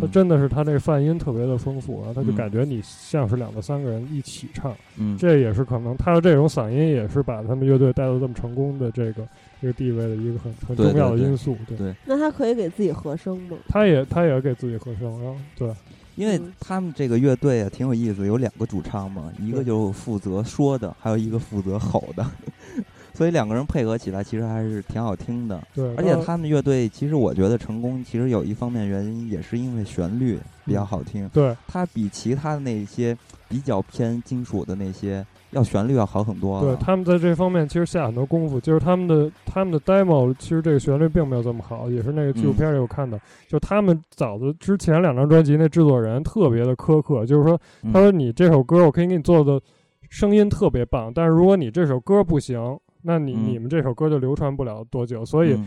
[0.00, 4.74] 他真的是他那个泛音特别的丰富，然后他就感觉你像是两到三个人一起唱。
[4.96, 9.26] 嗯，这也是可能他的这种嗓音也是把他们乐队带到这么成功的这个
[9.60, 11.56] 这个地位的一个很很重要的因素。
[11.66, 13.58] 对，那他可以给自己和声吗？
[13.68, 15.70] 他也他也给自己和声，然后对。
[16.18, 22.26] 因为他们这个乐队啊挺有意思，有两个主唱嘛，一个就负责说的，还有一个负责吼的，
[23.14, 25.62] 所以两个人配合起来其实还是挺好听的。
[25.72, 31.28] 对，而且他们乐队其实我觉得成功，其实有一方面原因也是因为旋律比较好听。
[31.28, 33.16] 对，它比其他的那些
[33.48, 35.24] 比较偏金属的那些。
[35.50, 36.60] 要旋律要好很多。
[36.60, 38.60] 对，他们在这方面其实下很多功夫。
[38.60, 43.18] 就是他们的他们的 demo，其实这个旋律并没有这么好，也是那个纪录片里有看到。
[43.46, 47.60] 就他们早的之前两张专辑，那制作人特别的苛刻，就是说，
[47.92, 49.60] 他说你这首歌我可以给你做的
[50.08, 55.24] 声音特别棒，但是如果你这首歌不行，那你你们这首歌就流传不了多久。
[55.24, 55.58] 所以。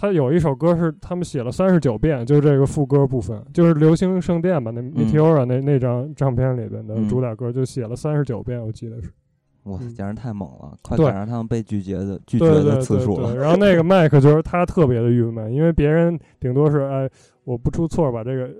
[0.00, 9.10] 他有一首歌是他们写了三十九遍，就是这个副歌部分，就是《流星圣殿》吧，那 Meteora 那那张唱片里边的主打歌就写了三十九遍，我记得是。
[9.68, 10.72] 哇，简直太猛了！
[10.82, 13.34] 快赶上他们被拒绝的拒绝的次数了。
[13.38, 17.08] 然后那个麦克就是他特别的郁闷，因为别人顶多是哎，
[17.44, 18.50] 我不出错把这个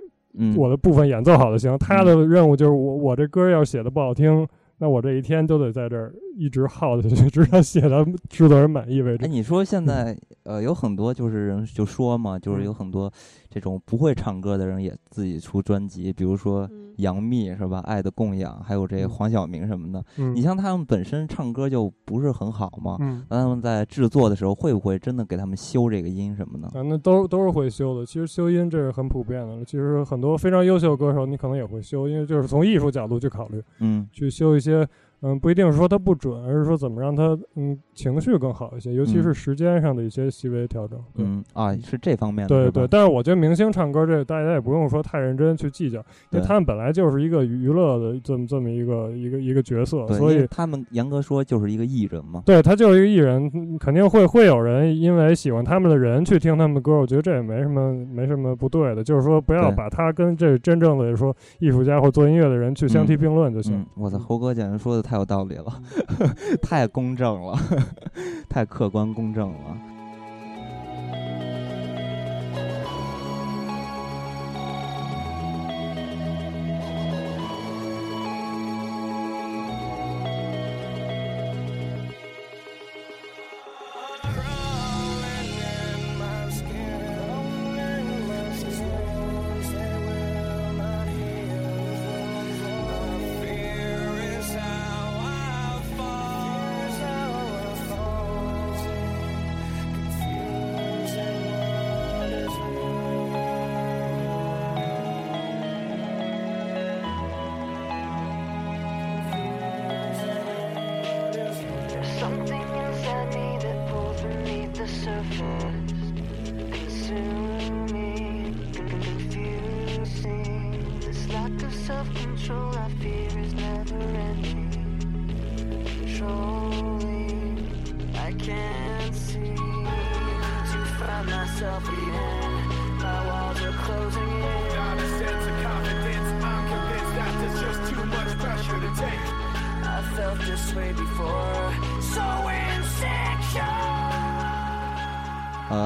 [0.55, 1.77] 我的部分演奏好就行。
[1.77, 9.25] 他的任务就是我我这歌要写的不好听，那我这一天都得在这儿一直耗下去，直到写到制作人满意为止。
[9.25, 13.11] 哎，你说现在呃有很多就是人就说嘛，就是有很多。
[13.51, 17.79] 这种不会唱歌的人也自己出专辑，比如说杨幂是吧？
[17.79, 20.05] 爱的供养，还有这黄晓明什么的。
[20.35, 22.95] 你像他们本身唱歌就不是很好嘛，
[23.27, 26.67] 那他们在制作的时候会不会真的给他们修这个音什么的？
[26.79, 28.05] 啊，那都都是会修的。
[28.05, 29.65] 其实修音这是很普遍的。
[29.65, 34.87] 其实很多非常优秀歌手，你可能也会修，因为就是从艺术角度去考虑，嗯，去修一些。
[35.21, 40.99] 嗯，不一定是说它不准，而是说怎么让它嗯情绪更好一些，尤其是时间上的一些细微调整。
[41.15, 42.47] 嗯啊，是这方面的。
[42.47, 45.99] 对对，但是我觉得明星唱歌这大家也不用说太认真去计较，
[46.31, 52.43] 因为他们本来就是一个娱乐的这么这么一个一个一个角色，所以他们严格说就是一个艺人嘛。
[52.45, 63.85] 对他就是一个艺人，肯定会会有人因为喜欢他们的人去听他们的歌，我觉得这也没什么没什么不对的，就是说不要把他跟这真正的说艺术家或做音乐的人去相提并论就行。
[63.95, 65.81] 我操，猴哥简直说的太有道理了。
[66.61, 67.57] 太公正了，
[68.47, 69.88] 太客观公正了。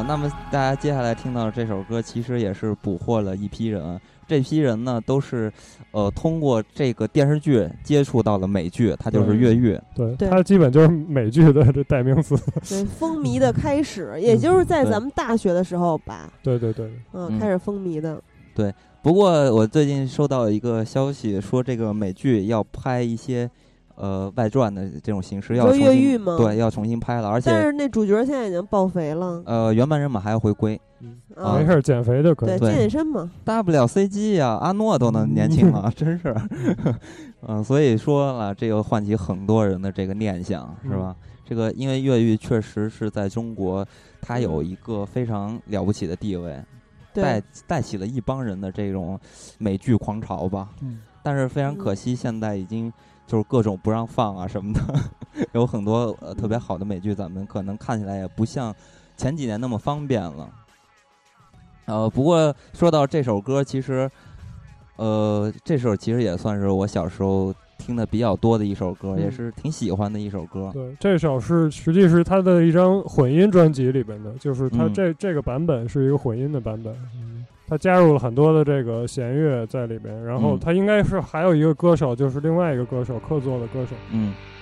[0.04, 4.00] 呃，那么大家接下来听到的这首歌，其实也是捕获了一批人。
[4.28, 5.52] 这批人呢，都是
[5.92, 9.80] 呃通过这个电视剧接触到了美剧，它就是越狱。
[9.96, 12.36] 对，它基本就是美剧的这代名词。
[12.68, 16.32] 对，风靡的开始， 也就是在咱们大学的时候吧。
[16.42, 16.92] 对对对。
[17.14, 18.22] 嗯，开始风靡的。
[18.56, 23.50] 对，不过我最近收到一个消息，说这个美剧要拍一些。
[23.96, 29.42] 呃，外传的这种形式要重新对，要重新拍了，而且但是那主角现在已经爆肥了。
[29.46, 30.80] 呃，原班人马还要回归，
[31.36, 33.30] 没事减肥就可以，健健身嘛。
[33.44, 36.36] 大不了 CG 呀，阿诺都能年轻了，真是。
[37.48, 41.16] 嗯，所以说了，这个唤起很多人的这个念想，是吧？
[41.46, 43.86] 这个因为越狱确实是在中国，
[44.22, 46.60] 它有一个非常了不起的地位，
[47.14, 49.20] 带带起了一帮人的这种
[49.60, 50.70] 美剧狂潮吧。
[50.82, 51.00] 嗯。
[51.22, 52.92] 但是非常可惜，现在已经。
[53.34, 54.80] 就是各种不让放啊什么的，
[55.54, 58.72] 有很多呃特别好的美剧，咱们可能看起来也不像
[59.18, 60.48] 前几年那么方便了。
[61.86, 64.08] 呃，不过说到这首歌，其实
[64.98, 70.70] 呃这首其实也算是我小时候听的比较多的一首歌，也是挺喜欢的一首歌。
[70.72, 76.96] 对，这首是实际是他的一张混音专辑里边的，就是他这这个版本是一个混音的版本。
[77.74, 83.96] 他加入了很多的这个弦乐在里边，然后他应该是还有一个歌手，就是另外一个歌手客座的歌手。
[84.12, 84.32] 嗯。
[84.32, 84.53] 大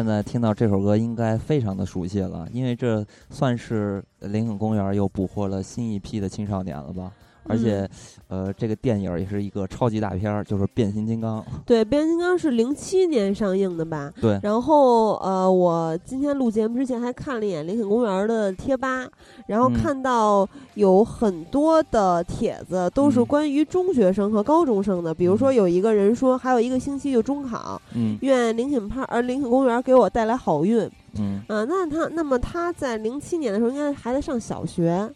[0.00, 7.12] 现在听到这首歌应该非常的熟悉了，因为这算是林肯公园又捕获了新一批的青少年了吧。
[7.50, 7.88] 而且，
[8.28, 11.40] 呃，这个电影也是一个超级大片儿，就是《变形金刚》。
[11.66, 14.12] 对，《变形金刚》是零七年上映的吧？
[14.20, 14.38] 对。
[14.42, 19.06] 然后，呃，我今天录节目之前还看了一眼林肯公园的贴吧，
[19.46, 25.12] 然后看到有很多的帖子都是关于中学生和高中生的。
[25.12, 30.88] 比如说，有一个人说，还有一个星期就中考，嗯，愿林肯派呃林肯公园给我带来好运，
[31.18, 35.10] 嗯啊，那他那么他在零七年的时候应该还在上小学。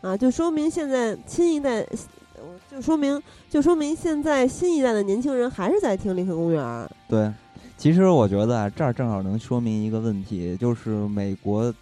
[0.00, 1.84] 啊，就说明现在新一代，
[2.70, 6.88] 就说明就说明现在新一代的年轻人还是在听林肯公园。
[7.06, 7.30] 对，
[7.76, 11.72] 其实我觉得啊，这儿正好能说明一个问题，就是美国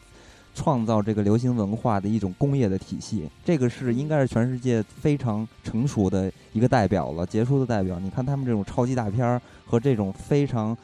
[0.53, 8.01] 创造这个流行文化的一种工业的体系，这个是应该是全世界非常成熟的一个代表了，杰出的代表。
[8.01, 10.77] 你看他们这种超级大片儿和这种非常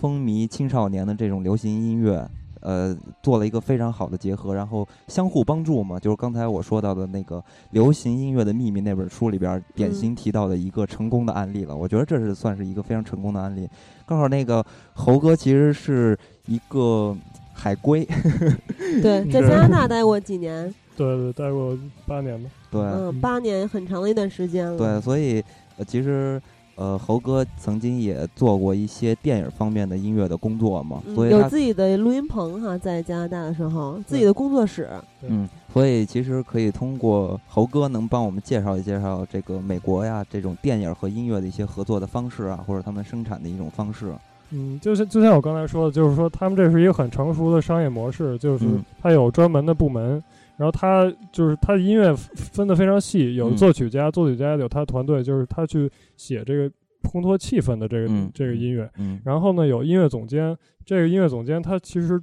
[0.00, 2.26] 风靡青少年的这种流行音乐。
[2.60, 7.36] 呃，做了一个非常好的结合，然后相互帮助嘛，就是刚才我说到的那个
[7.70, 11.76] 《流行音乐的秘密》那本书里边典型提到的一个成功的案例了。
[11.76, 13.68] 我觉得这是算是一个非常成功的案例。
[14.06, 17.16] 刚好那个猴哥其实是一个
[17.52, 18.06] 海归，
[19.02, 24.78] 对， 在加拿大待过几年，对对，待过八年吧，对，嗯，八年很长的一段时间了。
[24.78, 25.42] 对，所以
[25.86, 26.40] 其实。
[26.78, 34.88] 呃，猴哥曾经也做过一些电影方面的音乐的工作嘛，所以有自己的录音棚哈，在加拿大的时候，自己的工作室。
[35.22, 44.14] 嗯，所以其实可以通过猴哥能帮我们介绍介绍这个美国呀这种电影和音乐的一些合作的方式啊，或者他们生产的一种方式。
[44.50, 48.64] 嗯，就是就像我刚才说的，就是说他们这是一个很成熟的商业模式，就是
[49.02, 50.22] 它有专门的部门。
[50.58, 56.68] 然后他就是他的音乐分的非常细，有作曲家，作曲家有他的团队，就是他去写这个
[57.10, 58.90] 烘托气氛的这个这个音乐。
[59.24, 60.54] 然后呢，有音乐总监，
[60.84, 62.20] 这个音乐总监他其实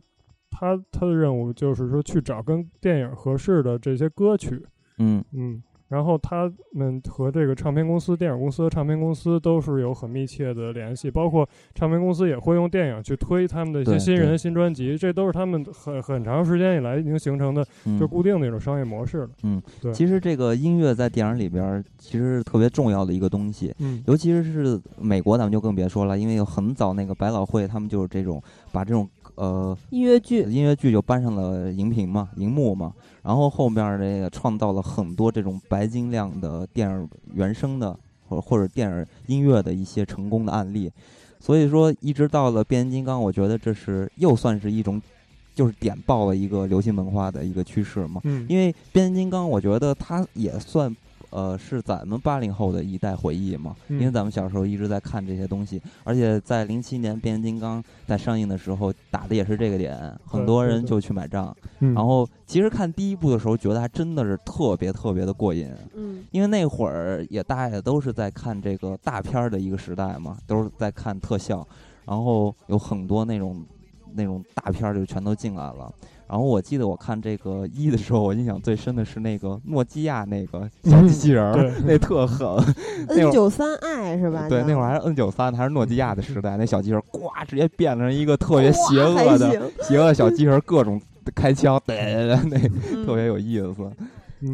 [0.51, 4.61] 他他的任务就是说去找跟电影合适的这些歌曲。
[4.97, 5.63] 嗯嗯。
[5.87, 17.63] 然后他们和这个唱片公司、电影公司、唱片公司都是有很密切的联系，包括唱片公司也会用电影去推他们的一些新人、新专辑，这都是他们很很长时间以来已经形成的
[17.99, 19.29] 就固定的一种商业模式了。
[19.43, 19.93] 嗯，对。
[19.93, 32.91] 其实这个音乐在电影里边其实是特别重要的一个东西，嗯，尤其是美国，咱们就更别说了，因为有很早那个百老汇，他们就是这种把这种呃音乐剧音乐剧就搬上了荧屏嘛、荧幕嘛。
[33.25, 37.97] 然后后面这个创造了很多这种白金量的电影原声的，
[38.29, 40.91] 或或者电影音乐的一些成功的案例，
[41.39, 45.01] 所以说一直到了变形金刚，我觉得这是又算是一种，
[45.55, 48.21] 就是点爆了一个流行文化的一个趋势嘛。
[48.25, 50.95] 嗯，因为变形金刚，我觉得它也算。
[51.35, 53.75] 呃，是咱们八零后的一代回忆嘛？
[53.89, 61.53] 因为咱们小时候一直在看这些东西，而且在零七年变形金刚在上映的时候打的也是这个点，很多人就去买账。
[61.79, 65.69] 然后其实看第一部的时候，觉得还真的是特别特别的过瘾。
[65.93, 71.67] 嗯，因为那会儿也大家都是在看这个大片儿的一个时代嘛，都是在看特效，
[72.05, 73.61] 然后有很多那种
[74.13, 75.93] 那种大片儿就全都进来了。
[76.27, 82.47] 然后我记得我看这个一的时候，我印象最深的是那个诺基亚那个小机器人儿， 那特狠。
[83.09, 84.49] N 九三 I 是吧？
[84.49, 86.57] 对，那会儿还是 N 九三，还是诺基亚的时代。
[86.57, 90.99] 那小机器人呱直接变成一个特别邪恶的邪恶小机器人，各种
[91.35, 92.57] 开枪，那
[93.05, 93.75] 特别有意思。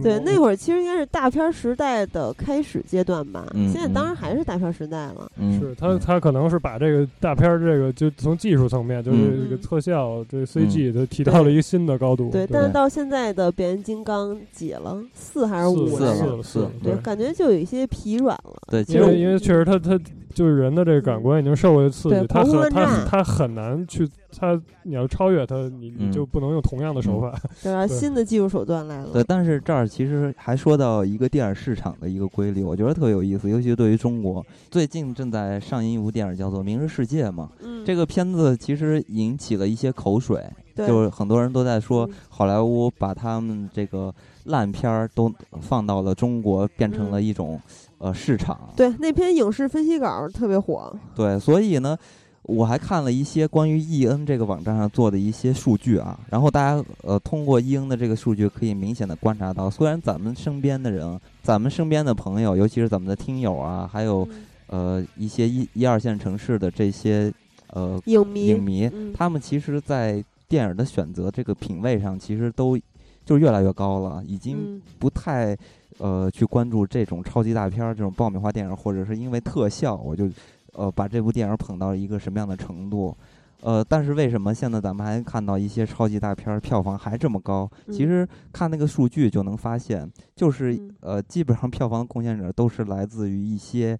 [0.02, 3.46] 对，那会儿其实应该是大片时代的开始阶段吧。
[3.72, 5.30] 现在当然还是大片时代了。
[5.60, 12.30] 是他，他可能是把这个大片这个就从技术层面，就是这个特效、这 CG，他提到了一个新的高度。
[12.30, 15.04] 对，但是到现在的变形金刚几了？
[15.14, 15.88] 四还是五？
[15.88, 16.68] 四了，四。
[16.84, 18.56] 对，感觉就有一些疲软了。
[18.68, 20.00] 对，因为因为确实他他。
[20.42, 27.32] 就是人的这个感官已经受过刺激，他很他他很难去他你要超越他，你你就不能用同样的手法，
[27.62, 29.10] 对新的技术手段来了。
[29.14, 37.48] 对，但是这儿其实还说到一个电影市场的一个规律，我觉得特别有意思，尤其对于中国，最近正在上映一部电影叫做《明日世界》嘛。
[37.62, 37.86] 嗯。
[37.86, 40.44] 这个片子其实引起了一些口水，
[40.76, 44.12] 就是很多人都在说好莱坞把他们这个
[44.46, 47.62] 烂片儿都放到了中国，变成了一种。
[48.02, 50.92] 呃，市场对那篇影视分析稿特别火。
[51.16, 51.96] 对，所以呢，
[52.42, 56.20] 我还看了一些关于 E N 这个网站上做的一些数据啊。
[56.32, 64.28] 然后大家呃，通过 E N 的这个数据，可以明显的观察到，虽然咱们身边的人，咱们身边的朋友，尤其是咱们的听友啊，还有
[64.66, 67.32] 呃一些一一二线城市的这些
[67.68, 72.76] 呃影迷，影迷，他们其实，在电影的选择这个品味上，其实都
[73.24, 75.56] 就越来越高了，已经不太。
[76.02, 80.28] 呃，去关注这种超级大片儿，这种爆米花电影，或者是因为特效，我就，
[80.74, 83.16] 呃，把这部电影捧到一个什么样的程度？
[83.62, 87.70] 呃，但是为什么现在咱们还看到一些超级大片儿票房还这么高？
[87.92, 93.96] 其实看那个数据就能发现，就是呃，基本上票房的贡献者都是来自于一些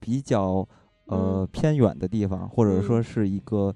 [0.00, 0.66] 比较
[1.04, 3.72] 呃偏远的地方，或者说是一个。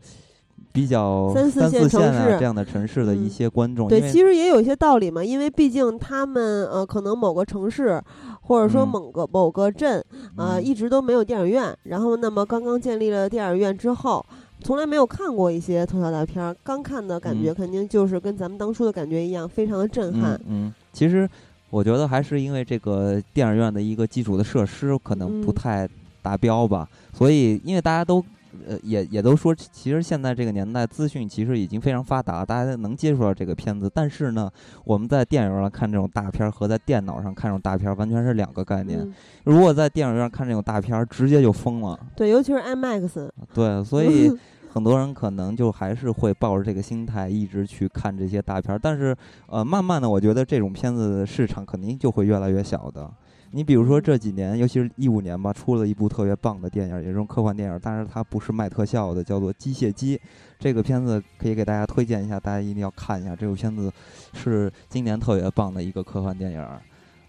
[0.73, 8.01] 比较三四线城市这样的城市的一些观众，对，其实也有一些道理嘛，因为毕竟他们呃，可能某个城市
[8.43, 10.05] 或者说某个某个镇
[10.37, 14.25] 啊，一直都没有电影院，然后那么刚刚建立了电影院之后，
[14.63, 20.41] 从来没有看过一些特效大片儿，刚看的感觉肯定就是跟咱们当初的感觉一样，非常的震撼。
[20.47, 21.29] 嗯，其实
[21.71, 25.89] 我觉得还是因为这个电影院的一个基础的设施可能不太
[26.23, 28.25] 达标吧，所以因为大家都。
[28.67, 33.91] 呃，也也都说，其实现在这个年代，资讯其实已经非常发达，大家能接触到这个片子。
[33.93, 34.51] 但是呢，
[34.85, 39.09] 我们在电影院看这种大片和在电脑上看这种大片完全是两个概念。
[39.45, 41.99] 如果在电影院看这种大片，直接就疯了。
[42.17, 43.31] 对，尤其是 IMAX。
[43.55, 44.31] 对，所以
[44.73, 48.79] 很多人可能就还是会抱着这个心态一直去看这些大片。
[48.81, 53.11] 但是，呃，慢慢的，我觉得这种片子的市场肯定就会越来越小的。
[53.53, 60.17] 你比如说这几年，尤其是一五年吧，出了一部特别棒的电影，也是种科幻电影，但是它不是卖特效的，叫做《机械姬》。
[60.59, 63.35] 这个片子可以给大家推荐一下，大家一定要看一下。
[63.35, 63.93] 这部片子
[64.35, 66.65] 是今年特别棒的一个科幻电影，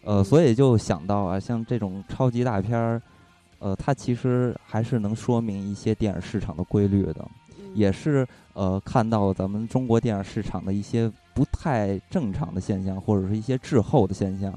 [0.03, 3.01] 呃，所以就想到啊，像这种超级大片儿，
[3.57, 7.27] 呃，它其实还是能说明一些电影市场的规律的，
[7.73, 14.53] 也是呃看到咱们中国电影市场的一些不太正常的现象，或者是一些滞后的现象。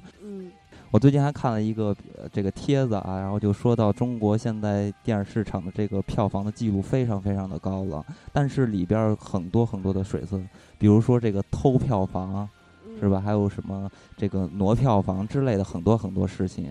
[0.94, 1.92] 我最近还看了一个
[2.32, 12.48] 这个帖子啊，然后就说到中国现在电影市场的这个票房的记录非常非常的高了，但是里边很多很多的水分，比如说这个偷票房，
[13.00, 13.20] 是吧？
[13.20, 16.70] 还有什么这个挪票房之类的很多很多事情，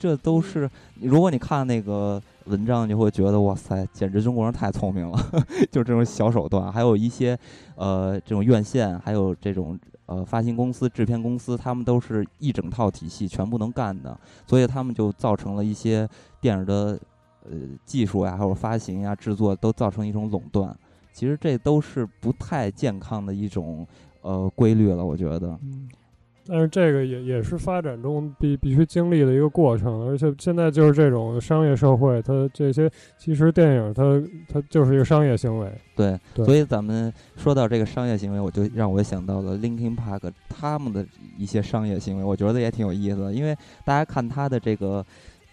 [0.00, 0.68] 这都是
[1.00, 5.16] 如果你看那个文章，你会觉得哇塞，简直中国人太聪明了，
[5.70, 7.38] 就这种小手段，还有一些
[7.76, 9.78] 呃这种院线，还有这种。
[10.06, 16.08] 呃，发行公司、制片公司，他们都是一整套体系，全部能干的，所以他们就造成了一些
[16.40, 16.98] 电影的
[17.44, 20.76] 呃技术呀，还有发行呀、制作都造成一种垄断。
[21.12, 23.86] 其实这都是不太健康的一种
[24.22, 25.56] 呃规律了，我觉得。
[26.50, 35.72] 但是这个也也是发展中必必须经历的一个过程，而且现在就是这种商业社会，它这些其实电影它它就是一个商业行为。
[35.94, 41.06] 对，所以咱们说到这个商业行为，我就让我想到了 Linkin Park 他们的
[41.38, 43.32] 一些商业行为，我觉得也挺有意思的。
[43.32, 45.06] 因为大家看他的这个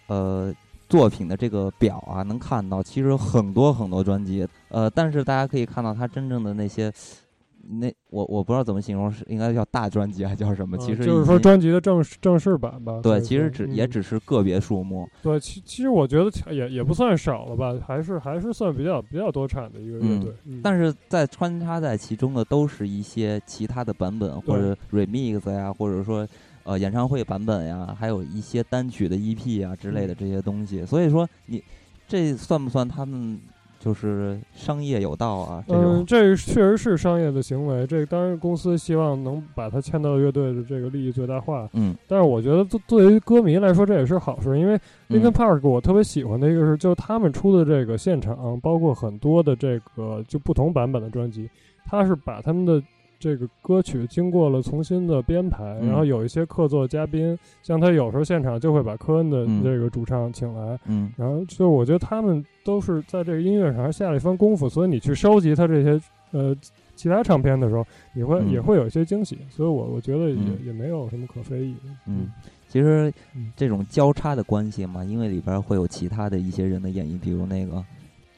[0.08, 0.52] 呃
[0.88, 6.92] 作品的这个表啊，能看到其实很多很多专辑，呃，但是大家可以看到他真正的那些。
[7.70, 10.78] 那我我不知道怎么形容，是应该叫大专辑还叫什么？
[10.78, 13.00] 其实就是说专辑的正正式版吧。
[13.02, 15.06] 对，其实只也只是个别数目。
[15.22, 20.32] 对，其其实我觉得也也不算少了吧，还是还是算比较比较多产的一个乐队。
[20.62, 26.26] 但是在穿插在其中的都是一些其他的版本或者 remix 呀，或者说
[26.64, 30.86] 呃演唱会版本呀，还有一些单曲的 EP 啊之类的这些东西。
[30.86, 31.62] 所以说你
[32.06, 33.38] 这算不算他们？
[33.78, 37.86] 就是商业有道啊，嗯，这确实是商业的行为。
[37.86, 41.68] 这当然公司希望能把它签到乐队的这个利益最大化。
[41.72, 51.48] 嗯，但是我觉得作作为歌迷来说，这也是好事，因为 Linkin Park 我特别喜欢的一个是，就他们出的这个现场，包括很多的这个就不同版本的专辑，
[51.84, 52.82] 他是把他们的。
[53.18, 66.00] 这个歌曲经过了重新的编排，然后有一些客座嘉宾，像他有时候现场就会把科恩的这个主唱请来，嗯，然后就我觉得他们都是在这个音乐上还下了一番功夫，所以你去收集他这些
[66.30, 66.56] 呃
[66.94, 71.90] 其他唱片的时候，你会也会有一些惊喜，所以我我觉得也也没有什么可非议的。
[72.06, 72.30] 嗯，
[72.68, 73.12] 其实
[73.56, 77.84] 这种交叉的关系嘛，因为里边会有其他的一些人的演绎，比如那个。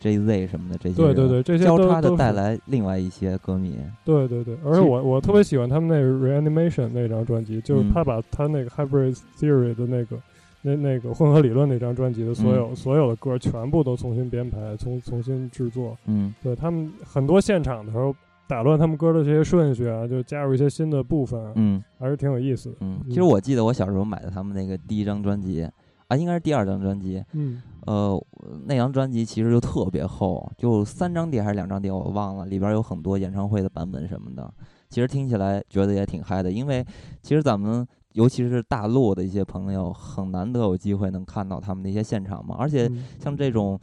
[0.00, 3.76] JZ 什么的这些，对对对，这些交叉的带来另外一些歌迷。
[4.04, 10.16] 对对对，而且我我特别喜欢他们那个 Reanimation 那张专辑，就是他把他那个 Hybrid Theory 的那个
[10.62, 15.96] 那那个混合理论那张专辑的所有所有的歌全部都重新编排，重重新制作。
[16.06, 18.14] 嗯，对他们很多现场的时候
[18.48, 21.38] 打乱他们歌的这些顺序啊，就加入一些新的部分。
[21.56, 22.76] 嗯，还是挺有意思的。
[22.80, 25.68] 嗯，其实我记得我小时候买的他们那个第一张专辑。
[26.08, 27.22] 啊，应该是第二张专辑。
[27.34, 28.26] 嗯，呃，
[28.66, 32.46] 那张专辑其实就特别厚，就三张碟还是两张碟，我忘了。
[32.46, 34.52] 里边有很多演唱会的版本什么的，
[34.88, 36.50] 其实听起来觉得也挺嗨的。
[36.50, 36.84] 因为
[37.22, 42.56] 其实咱们尤其是大陆的一些朋友，很难得有机会能看到他们的一些现场嘛。
[42.58, 43.78] 而且像这种，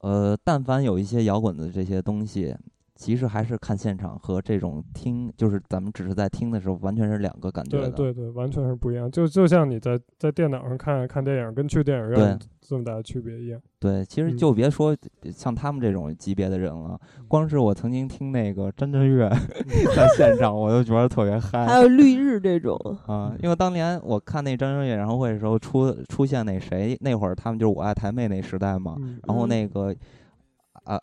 [0.00, 2.54] 呃，但凡有一些摇滚的这些东西，
[2.96, 9.10] 其实还是看现场和这种听，就是咱们只是在听的时候，完全是两个感觉对对对，完全是不一样。
[9.10, 13.60] 就就像你在在电脑上看看电影，跟去电影院这么大的区别一样。
[13.78, 14.96] 对，其实就别说
[15.30, 19.28] 像他们这种级别的人了，光是我曾经听那个张震岳
[19.94, 21.66] 在现场，我就觉得特别嗨。
[21.66, 22.76] 还有绿日这种
[23.06, 29.90] 啊，因为当年我看那张震岳演唱会的时候，出出现那谁，那会儿他们就是我爱台妹那时代嘛，然后那个。
[29.90, 29.94] 啊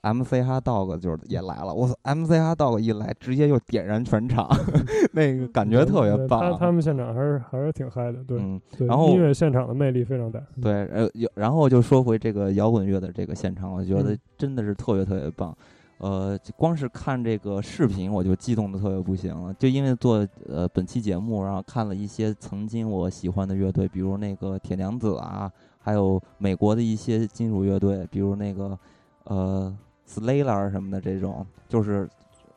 [0.02, 4.50] ，M C 哈 Dog 就是也来了，我操，M C 哈 Dog 一来，直接就点燃全场，
[5.12, 6.40] 那个感觉特别棒。
[6.40, 8.40] 他他们现场还是还是挺嗨的，对。
[8.40, 10.40] 嗯，然后音乐现场的魅力非常大。
[10.62, 15.54] 对，呃，然后就说回这个摇滚乐的这个现场，我觉得真的是特别特别棒。
[15.98, 19.54] 呃，光是看这个视频，我就激动的特别不行了。
[19.56, 28.78] 就因为做呃本期节目，然后看了一些曾经我喜欢的乐队，比如那个铁娘子啊，还有美国的一些金属乐队，比如那个。
[29.26, 29.76] 呃
[30.08, 32.08] ，Slayer 什么的这种，就是，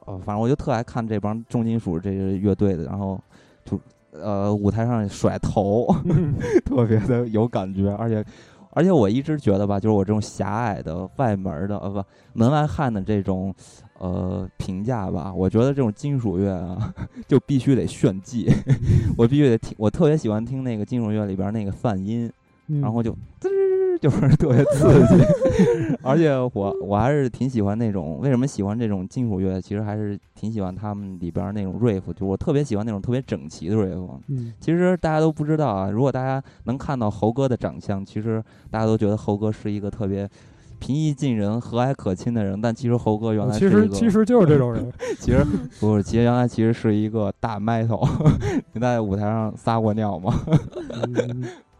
[0.05, 3.21] 呃，反正我就特爱看这帮重金属这个乐队的，然后
[3.65, 3.79] 就
[4.13, 5.87] 呃舞台上甩头，
[6.65, 8.25] 特别的有感觉，而且
[8.71, 13.55] 而且我一直觉得吧，就是我这种狭隘的外门的呃不门外汉的这种
[13.99, 16.93] 呃评价吧，我觉得这种金属乐啊，
[17.29, 18.51] 就必须得炫技，
[19.17, 22.31] 我必须得听，我特别喜欢听那个金属乐里边那个泛音，
[22.67, 23.49] 然后就滋。
[24.01, 25.25] 就是特别刺激，
[26.03, 28.19] 而且我我还是挺喜欢那种。
[28.21, 29.61] 为什么喜欢这种金属乐？
[29.61, 34.09] 其实还是挺喜欢他们里边那种 riff，就我特别喜欢那种特别整齐的 riff。
[34.29, 35.91] 嗯，其实大家都不知道啊。
[35.91, 40.29] 如果大家能看到猴哥的长相，其实大家都觉得猴哥是一个特别
[40.79, 42.61] 平易近人、和蔼可亲的人。
[42.61, 44.93] 但其实猴哥原来其实其实就是这种人。
[45.19, 45.45] 其实
[45.81, 48.07] 不是，其实原来其实是一个大麦头。
[48.75, 50.35] 你在舞台上撒过尿吗？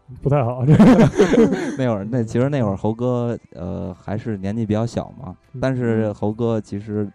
[0.21, 0.63] 不太好，
[1.77, 7.07] 那会儿那其实那会儿猴哥呃还是年纪比较小嘛，但是猴哥其实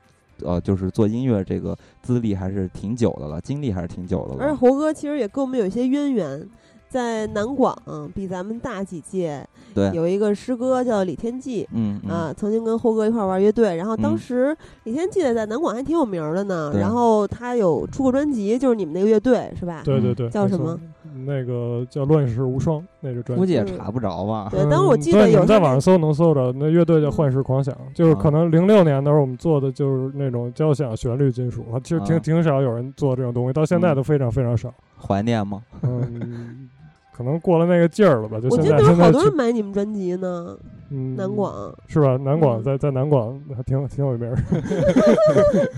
[0.42, 4.42] 呃就是做音乐这个资历还是挺久的了，经历还是挺久的了。
[4.44, 6.48] 而且猴哥其实也跟我们有一些渊源。
[6.88, 7.74] 在南广
[8.14, 19.80] 比咱们大几届，对，有一个师哥叫李天记，嗯啊，曾经跟猴哥一块玩乐队，然后当时李天记在南广还挺有名的呢，然后他有出过专辑，就是你们那个乐队是吧？
[19.82, 20.78] 对对对，叫什么？
[21.24, 24.48] 那个叫《乱世无双》那个专辑，估计也查不着吧？
[24.50, 34.72] 对，当时我记得有在网上搜能搜着，那乐队叫幻世狂想，就是可能零六年的时候我们做的就是那种交响旋律金属，其实挺挺少有人做这种东西，到现在都非常非常少。
[34.98, 35.62] 怀念吗？
[35.82, 36.68] 嗯。
[37.14, 38.40] 可能过了那个劲儿了吧？
[38.40, 40.56] 就现在，现在好多人买你们专辑呢。
[40.94, 42.18] 嗯，南广是吧？
[42.18, 44.36] 南广在在南广还挺挺有名儿。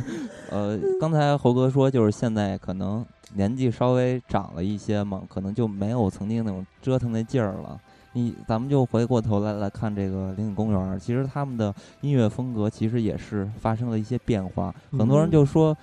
[0.50, 3.04] 呃，刚才猴哥说，就是现在可能
[3.34, 7.80] 年纪稍微长了一些嘛，可能就没有曾经那种折腾那劲儿了。
[8.12, 14.74] 你咱们就回过头来来看这个林肯公园，其实他们的音乐风格其实也是发生了一些变化。
[14.98, 15.76] 很多人就说，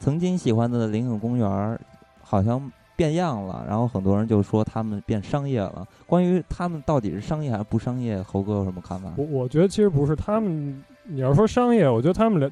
[0.00, 1.78] 曾经喜欢的林肯公园
[2.20, 2.60] 好像。
[2.96, 5.86] 变样了，然后很多人就说他们变商业了。
[6.06, 9.10] 关于他们到底是商业还是不商业，猴哥有什么看法？
[9.16, 10.82] 我我觉得其实不是他们。
[11.04, 12.48] 你要说商业，我觉得他们两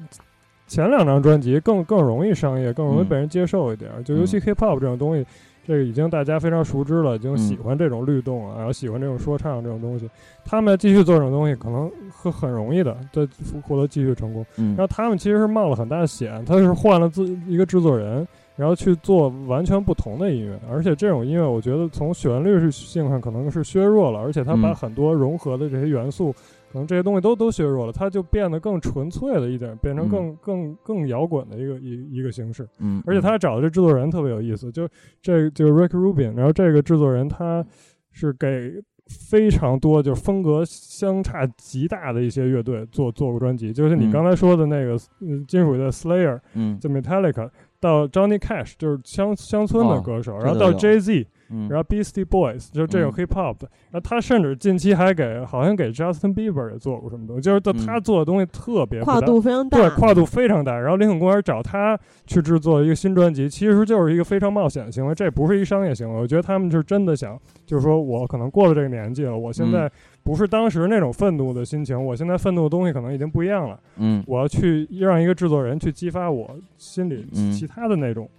[0.67, 3.89] 前两张专辑更更容易商业，更容易被人接受一点。
[4.03, 5.25] 就尤其 hip hop 这种东西，
[5.65, 10.09] 这个已经大家非常熟知了，已经喜欢这种律动啊，然后喜欢这种说唱这种东西。
[10.43, 13.25] 他们继续做这种东西，可能很很容易的，在
[13.65, 14.45] 获得继续成功。
[14.57, 18.27] 然后他们其实是冒了很大的险，他是换了自一个制作人。
[18.57, 26.31] 然后去做完全不同的音乐，而且这种音乐我觉得从旋律性上可能是削弱了，而且它把很多融合的这些元素，
[26.71, 32.67] 可能这些东西都都削弱了，它就变得更纯粹了一点，变成更更更摇滚的一个一一个形式。
[32.79, 34.87] 嗯，而且他找的这制作人特别有意思，就
[35.21, 37.65] 这就 Rick Rubin，然后这个制作人他
[38.11, 38.73] 是给
[39.07, 47.49] 非常多就风格相差极大的一些乐队做做过专辑，就是你刚才说的那个嗯金属的 Slayer，嗯，就 Metallica。
[47.81, 51.27] 到 Johnny Cash 就是乡乡村的歌手，然后到 Jay Z，
[51.67, 60.77] 然后 Beastie Boys 就是这种 Hip Hop 的，然后他甚至近期还给好像给 Justin Bieber 也做过什么东西，就是他做的东西特别跨度非常大，对，跨度非常大。
[60.77, 66.21] 然后林肯公园找他去制作一个新专辑，其实就是一个非常冒险的行为，这不是一商业行为。
[66.21, 69.91] 我觉得他们是真的想，就是说我可能过了这个年纪了，我现在。
[70.23, 73.79] 不是当时那种愤怒的心情，我现在愤怒的东西可能已经不一样了。
[73.97, 78.29] 嗯，我要去让一个制作人去激发我心里其他的那种，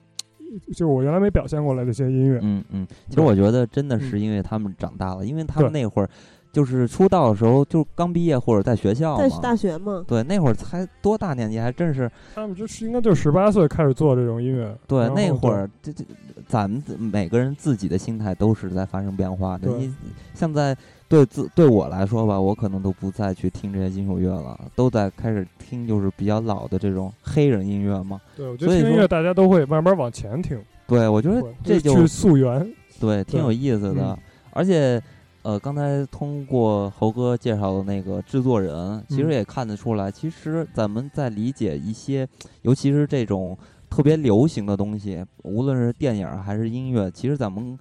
[0.69, 2.39] 就是我原来没表现过来的一些音乐。
[2.41, 6.09] 嗯嗯，其实我觉得真的是因为他们长大了，因为他们那会儿
[6.53, 10.05] 就是出道的时候就刚毕业或者在学校在大学嘛。
[10.07, 12.09] 对，那会儿才多大年纪，还真是。
[12.35, 14.73] 他们就是应该就十八岁开始做这种音乐。
[14.87, 16.05] 对，那会儿这这
[16.47, 19.69] 咱们每个人自己的心态都是在发生变化的。
[19.77, 19.93] 你
[20.33, 20.77] 像在。
[21.13, 28.19] 对自对我来说吧，我可能都不再去听这些金属乐了，都在开始听就是比较老的这种黑人音乐嘛。
[28.35, 30.59] 对，我觉得听音乐大家都会慢慢往前听。
[30.87, 32.67] 对，我觉得这就去溯源，
[32.99, 34.19] 对，挺有意思的。
[34.55, 34.99] 而且，
[35.43, 42.27] 呃，刚才通过猴哥介绍的那个制作人，其实也看得出来，其实咱们在理解一些，
[42.63, 43.55] 尤其是这种
[43.91, 47.79] 特别流行的东西，无论是电影还是音乐，其实咱们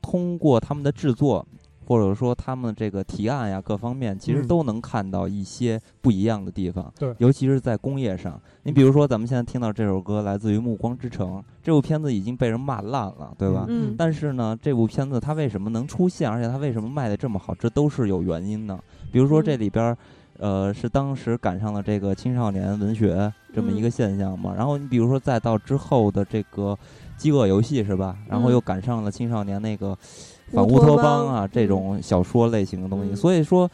[0.00, 1.46] 通过他们的制作。
[1.90, 6.88] 或者说他们这个提案呀，各方面其实都能看到一些不一样的地方。
[6.96, 8.40] 对，尤其是在工业上。
[8.62, 13.64] 你比如说，咱们现在听到这首歌来自于《暮光之城》，这部片子已经被人骂烂了，对吧？
[13.66, 13.96] 嗯。
[13.98, 18.78] 但是呢，这部片子它为什么能出现，而且它为什么卖的这么好，这都是有原因的。
[19.10, 19.96] 比如说这里边，
[20.38, 24.54] 呃，是当时赶上了这个青少年文学这么一个现象嘛。
[24.56, 26.72] 然后你比如说再到之后的这个
[27.20, 28.16] 《饥饿游戏》，是吧？
[28.28, 29.98] 然后又赶上了青少年那个。
[30.52, 33.70] 反乌托邦啊，这种小说类型的东西，所以说，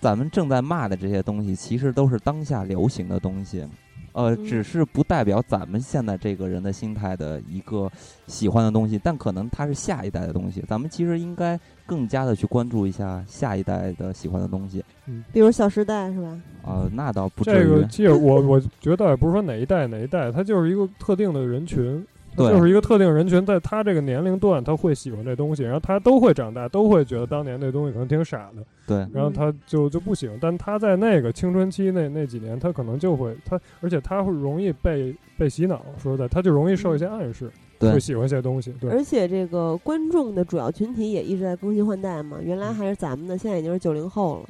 [0.00, 3.66] 咱们正在骂的这些东西，其实都是当下流行的东西，
[4.12, 7.90] 呃，只是不代表咱们现在这个人的心态的一个
[8.26, 10.62] 喜欢的东西，但可能它是下一代的东西。
[10.68, 16.40] 咱们其实应该更加的去关注一下下一代的喜欢的东西，嗯，比如《小时代》是吧？
[16.62, 17.54] 啊，那倒不至于。
[17.54, 22.06] 这个其实我我觉得也不是说哪一代哪一代，它就是一个特定的人群。
[22.36, 28.62] 就是一个特定人群，在他这个年龄段，他会喜欢这东西，然后他都会长大，都会觉得当年那东西可能挺傻的。
[28.86, 35.84] 对，然后他就就不喜欢，但他在那个青春期那那几年，他可能就会他，而且他会容易被被洗脑。
[35.98, 38.72] 说实在，他就容易受一些暗示，会喜欢一些东西。
[38.80, 44.48] 对，而且这个观众的主要群体也一直在更新换代嘛，原来还是咱们的，现在已经是九零后了。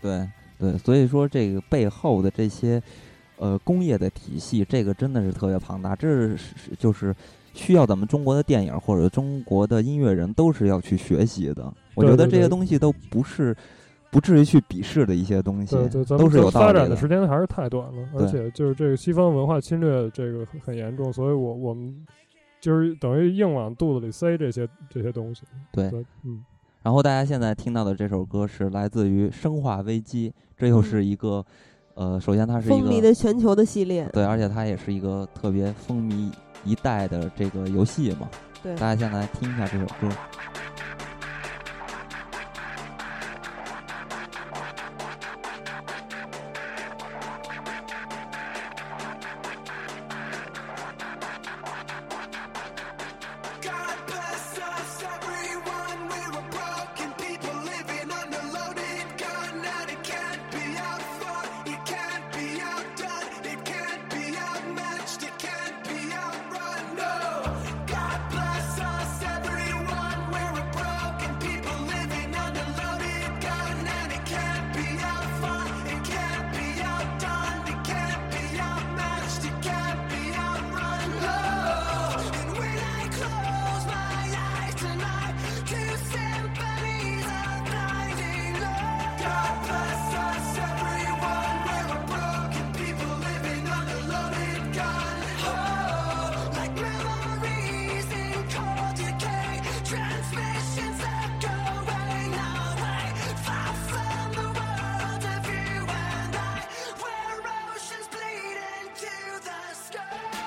[0.00, 0.28] 对
[0.58, 2.82] 对，所以说这个背后的这些。
[3.38, 7.14] 呃，工业的体系，这个真的是特别庞大，这是就是
[7.52, 11.70] 需要咱们中国的电影或者中国的音乐人都是要去学习的。
[11.94, 13.54] 我觉得这些东西都不是
[14.10, 15.76] 不至于去鄙视的一些东西，
[16.06, 21.94] 都是有发展的时间还是太短了，而且就是这个西方文化侵略这个很严重，所以我我们
[22.60, 25.42] 就是等于硬往肚子里塞这些这些东西。
[25.72, 25.90] 对，
[26.22, 26.42] 嗯。
[26.82, 31.44] 然后大家现在听到的这首歌是来自于《生化危机》，这又是一个。
[31.96, 36.30] 呃，首先它是一个风靡的全球的系列，对，而且它也是一个特别风靡
[36.62, 38.28] 一代的这个游戏嘛。
[38.62, 40.14] 对，大家先来听一下这首歌。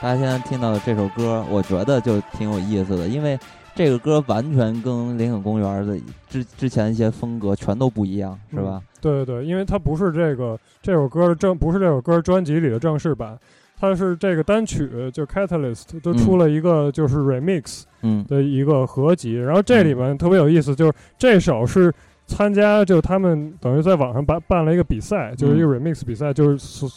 [0.02, 3.38] 大家现在听到的这首歌，我觉得就挺有意思的，因为
[3.76, 8.82] 这个歌完全跟林肯公园的之之前一些风格全都不一样，是吧？
[9.02, 13.38] 对对对，因为它不是这个这首歌的正，不是这首歌专辑里的正式版，
[13.78, 17.84] 它是这个单曲就 Catalyst 都出了一个就是 Remix
[18.26, 21.94] 的一个合集，然后这里面特别有意思，就是这首是
[22.26, 26.88] 参加就他们等于在网上办办了一个比赛，就是一个 Remix 比赛，就是。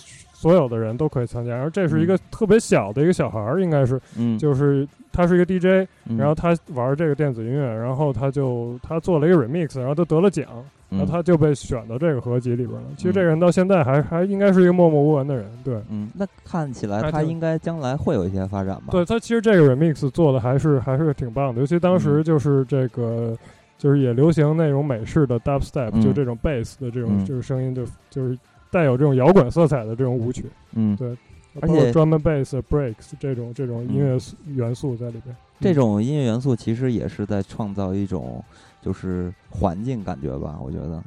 [0.43, 4.01] 所有的人都可以参加，然后这是一个特别小的一个小孩儿，应该是，
[4.40, 5.88] 就是他是一个 DJ，
[6.18, 10.45] 然后他玩这个电子音乐，然后他就他做了一个 remix，然后他得了奖，
[10.88, 12.88] 然后他就被选到这个合集里边了。
[12.97, 18.88] 其实这个人到现在还还应该是一个默默无闻的人，对，嗯，那看起来他应该将来会有一些发展吧？
[18.90, 23.38] 对他其实这个 remix 做的还是还是挺棒的，尤其当时就是这个
[23.78, 28.36] 就是也流行那种美式的 dubstep，就这种 bass 的这种就是声音，就就是。
[28.73, 31.14] 带有这种摇滚色彩的这种舞曲，嗯，对，
[31.61, 35.37] 而且专门 bass breaks 这种这种音乐元素在里边。
[35.61, 38.43] 这种音乐元素其实也是在创造一种
[38.81, 41.03] 就是环境感觉吧，我觉得。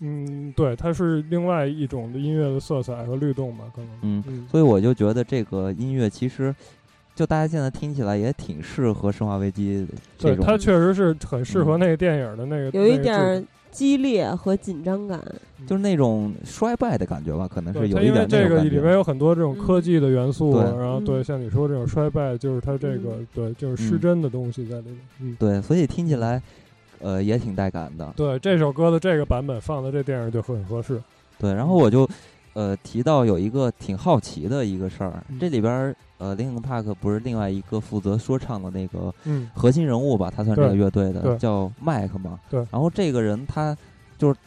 [0.00, 3.90] 嗯，对，它是另外一种的音乐的色彩和律动吧，可能。
[4.02, 6.54] 嗯，所以我就觉得这个音乐其实
[7.14, 9.78] 就大家现在听起来也挺适合《生化危机》
[10.18, 10.36] 这种。
[10.36, 12.78] 对，它确实是很适合那个电影的那个。
[12.78, 13.42] 有一点。
[13.76, 15.22] 激烈和紧张感，
[15.66, 18.06] 就是那种衰败的感觉吧，可能是有一点。
[18.06, 24.98] 因为这个里面有很多这种科技的元素，然后对像你说这种衰败，就是它这个对就是失真的东西在里面。
[25.20, 26.40] 嗯，对，所以听起来
[27.00, 28.10] 呃也挺带感的。
[28.16, 30.98] 对，这首歌的这个版本放在这电影就很合适。
[31.38, 32.08] 对，然后我就
[32.56, 39.12] 呃提到有一个挺好奇的一个事儿，这里边呃，Linkin Park 不是另外一个负责说唱的那个
[39.52, 40.32] 核心人物吧？
[40.34, 42.40] 他算这个乐队的，叫麦克嘛。
[42.48, 42.66] 对。
[42.70, 43.76] 然后这个人他
[44.16, 44.40] 就是，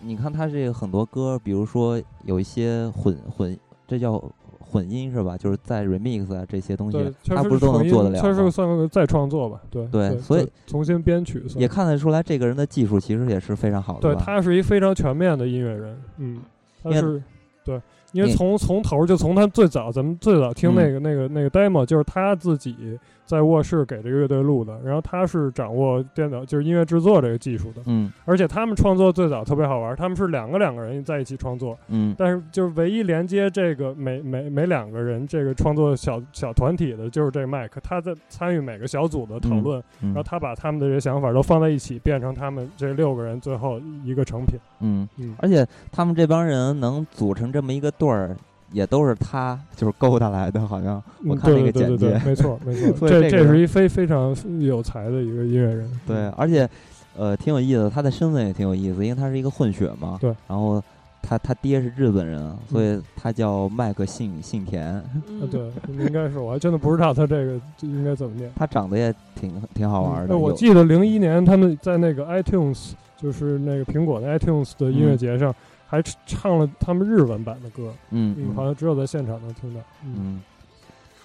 [0.00, 3.56] 你看他这个很多歌，比如说有一些混混，
[3.86, 4.20] 这叫
[4.58, 5.38] 混音是吧？
[5.38, 8.20] 就是在 remix 啊这些东西，他不是都能做得了？
[8.20, 9.60] 他是算个再创作吧？
[9.70, 9.86] 对。
[9.86, 14.00] 对，所以重新编曲也看得出来，这个人的技术其实也是非常好的。
[14.00, 15.96] 对他是一非常全面的音乐人。
[16.16, 16.42] 嗯，
[16.82, 17.22] 他是
[17.64, 17.80] 对。
[18.12, 22.98] 因为从从头就从他最早，咱们最早听那个那个那个 demo，就是他自己
[23.32, 24.78] 在卧室给这个乐队录的。
[24.84, 27.80] 然后他是掌握电脑，就是音乐制作这个技术的。
[27.86, 28.12] 嗯。
[28.26, 31.78] 而且他们创作最早特别好玩，他们是两个两个人在一起创作。
[31.88, 32.14] 嗯。
[32.18, 44.58] 但是就是唯一连接这个每每每两个人这个创作小小团体的，就是这个麦克，他在参与每个小组的讨论，然后他把他们的这些想法都放在一起，变成他们这六个人最后一个成品。
[44.80, 45.34] 嗯嗯。
[45.38, 47.90] 而且他们这帮人能组成这么一个。
[47.92, 48.34] 队儿
[48.72, 55.90] 也都是他，就是勾搭来的，好像我看那个简介， 没错没错，这这是一非非常有才的一个音乐人。
[56.06, 56.68] 对，而且
[57.16, 60.16] 呃挺有意思，他的身份也挺有意思，因为他是一个混血嘛。
[60.20, 60.34] 对。
[60.48, 60.82] 然后
[61.20, 64.86] 他他爹是日本人，所以他叫麦克信信田。
[64.94, 65.04] 啊，
[65.50, 68.50] 对，应该是，我还真的不知道他这个应该怎么念。
[68.56, 70.36] 他长得也挺挺好玩的。
[70.36, 75.54] 我记得零一年他们在那个 iTunes，就是那个苹果的 iTunes 的音乐节上。
[75.92, 79.80] 还唱了他们日文版的歌，嗯，好像只有在现场能听到。
[80.02, 80.40] 嗯，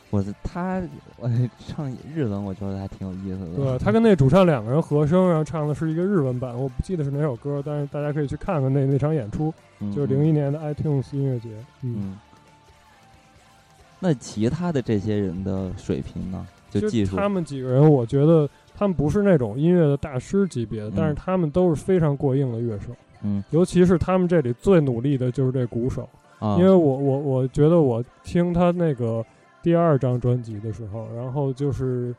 [0.09, 0.81] 我他
[1.15, 1.31] 我
[1.69, 3.55] 唱日文，我觉得还挺有意思的。
[3.55, 9.53] 对他跟那主唱两个人合声，然后唱的是一个日文版，我不记得是哪首歌，但是大家可以去看看那那场演出，
[9.95, 11.47] 就是零一年的 iTunes 音乐节。
[11.83, 12.17] 嗯，
[14.01, 16.45] 那其他的这些人的水平呢？
[16.69, 22.93] 就技术，他们几个人，我觉得他们不是那种音乐的大师级别的，但是他们都是非常过硬的乐手。
[23.23, 26.07] 嗯，尤其是他们这里最努力的就是这鼓手，
[26.39, 29.25] 啊，因为我我我觉得我听他那个
[29.63, 32.15] 第二张专辑的时候，然后就是，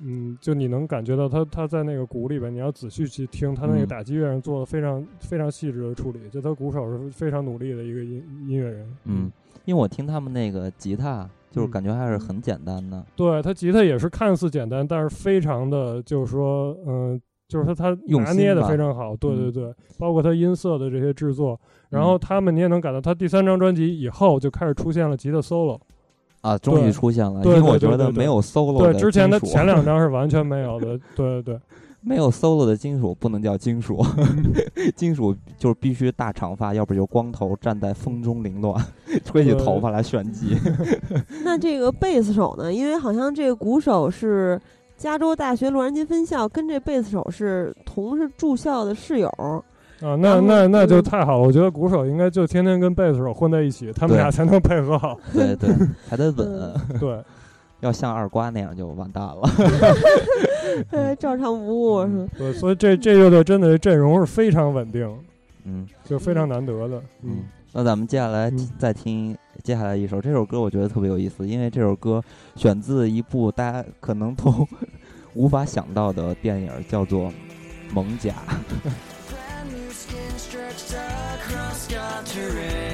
[0.00, 8.96] 嗯，就你能感觉到他他在那个鼓里边，你要仔细去听他那个打击乐上做的非常非常细致的处理，就他鼓手是非常努力的一个音音乐人。
[9.04, 9.30] 嗯，
[9.64, 13.04] 因为我听他们那个吉他，就是感觉还是很简单的。
[13.14, 17.20] 对他吉他也是看似简单，但是非常的，就是说，嗯。
[17.52, 17.90] 就是他，他
[18.22, 25.78] 拿捏的非常好，对对对，包括他音色的这些制作，然后他们你也能感到，他第三张专辑以后就开始出现了吉他 solo，
[26.40, 31.60] 啊，终于出现了，因为我觉得没有 solo，对之前的前两 张是完全没有的，对对对，
[32.00, 34.02] 没有 solo 的金属不能叫金属，
[34.96, 38.82] 金属就是必须大长发，要不就光头站在风中凌乱，
[39.26, 40.56] 吹起头发来炫技。
[41.44, 42.72] 那这个贝斯手呢？
[42.72, 44.58] 因为好像这个鼓手是。
[45.02, 49.28] 加州大学洛杉矶分校跟这贝斯手是同是住校的室友
[50.00, 51.42] 啊，那那那就太好了。
[51.42, 55.18] 我觉得鼓手应该就天天跟贝斯手混在一起，他们俩才能配合好。
[55.32, 55.70] 对对，
[56.08, 56.72] 还得稳。
[57.00, 57.20] 对，
[57.80, 59.42] 要像二瓜那样就完蛋了。
[60.88, 62.28] 对，照常不误是。
[62.38, 65.12] 对，所以这这乐队真的阵容是非常稳定，
[65.64, 67.02] 嗯，就非常难得的。
[67.22, 67.38] 嗯，
[67.72, 69.36] 那咱们接下来再听。
[69.62, 72.22] 接下来一首，这首歌我觉得特别有意思，因为这首歌
[72.56, 74.66] 选自一部大家可能都
[75.34, 77.28] 无法想到的电影，叫做
[77.92, 78.34] 《猛甲》。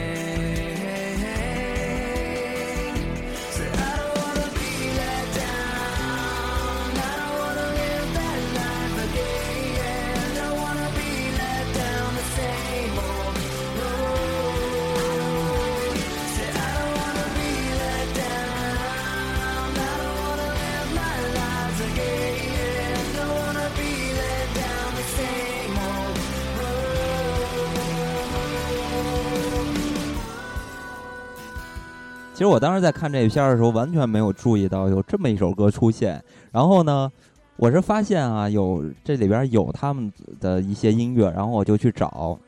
[32.39, 36.23] 其实我当时在看这片儿的时候，完全没有注意到有这么一首歌出现。
[36.53, 37.11] 然后呢，
[37.57, 42.39] 我是发现啊，有这里边有他们的一些音乐，然后我就去找，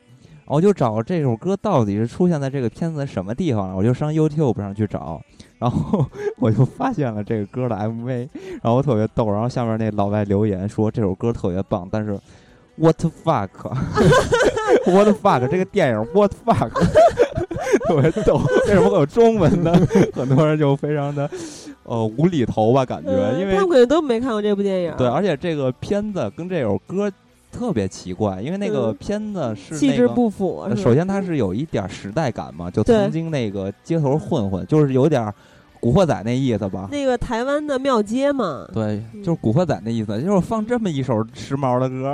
[0.45, 3.75] 我就找这首歌到底是出现在这个片子什么地方了。
[3.75, 5.21] 我就上 YouTube 上去找，
[5.59, 6.05] 然后
[6.37, 8.29] 我就发现了这个歌的 MV，
[8.63, 9.29] 然后特别逗。
[9.29, 12.17] 然后下面那老外留言说这首歌特别棒，但是
[12.77, 15.49] What fuck？What fuck？
[15.49, 16.71] 这个电影 What fuck？
[17.87, 19.71] 特别逗，为什么会有中文呢？
[20.13, 21.29] 很多人就非常的
[21.83, 24.93] 呃无厘头吧，感觉，因为他们可能都没看过这部电影。
[24.97, 27.11] 对，而且这个片子跟这首歌
[27.51, 30.67] 特别奇怪，因为那个片子是气质不符。
[30.75, 35.33] 首先，它是有一点时代感嘛，就曾经那个街头混混，就是有点。
[35.81, 36.87] 古惑仔那意思吧？
[36.91, 38.67] 那个台湾的庙街嘛。
[38.71, 42.13] 对，就是古惑仔那意思，就是放这么一首时髦的歌。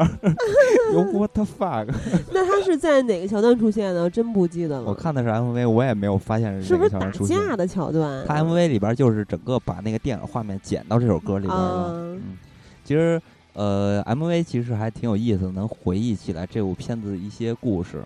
[1.14, 1.94] What the fuck？
[2.32, 4.10] 那他是在哪个桥段出现的？
[4.10, 4.86] 真不记得了。
[4.86, 7.28] 我看的是 MV，我也没有发现是哪个桥段出现。
[7.28, 8.26] 是不是打架的桥段？
[8.26, 11.92] 他 MV 里边就是整个把那个电影画面剪到这首歌里边了。
[11.94, 12.22] 嗯，
[12.86, 18.02] 其实呃，MV 其实还挺有意思，能回忆起来这部片子的一些故事。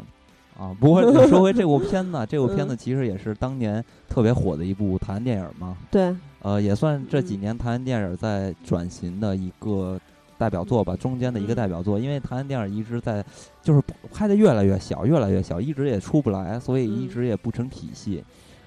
[0.57, 5.75] 啊，不过 说回这部片子，这部片子其实也是当年特别火的一部台湾电影嘛。
[5.89, 9.99] 对，呃，也算这几年台湾电影在转型的一个
[10.37, 11.97] 代表作吧，中间的一个代表作。
[11.97, 13.25] 因为台湾电影一直在
[13.63, 13.81] 就是
[14.13, 18.23] 拍的越来越小，越来越小，一直也出不来，所以一直也不成体系。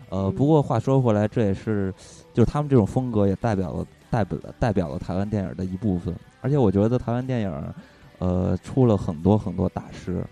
[0.09, 1.93] 呃，不过话说回来，这也是
[2.33, 6.15] 就是他们这种风格也代表了代表代表了台湾电影的一部分。
[6.41, 7.75] 而且我觉得台湾电影
[8.19, 10.25] 呃出了很多很多大师。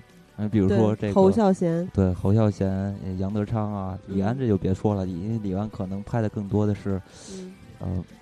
[0.43, 7.01] 嗯，比如说这个侯孝贤，对侯孝贤、杨德昌啊，李安这就别说了，因为李安可能拍的更多的是，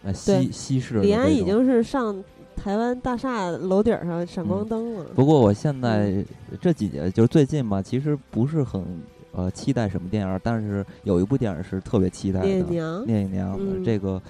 [0.02, 1.00] 呃，西西式。
[1.00, 2.22] 李安已经是上
[2.54, 5.04] 台湾大厦楼顶上闪光灯了。
[5.14, 6.24] 不过我现在
[6.60, 8.84] 这几年就是最近嘛，其实不是很
[9.32, 13.02] 呃期待什么电影，但是有一部电影是特别期待的，《聂隐娘》。
[13.06, 14.20] 聂隐娘这个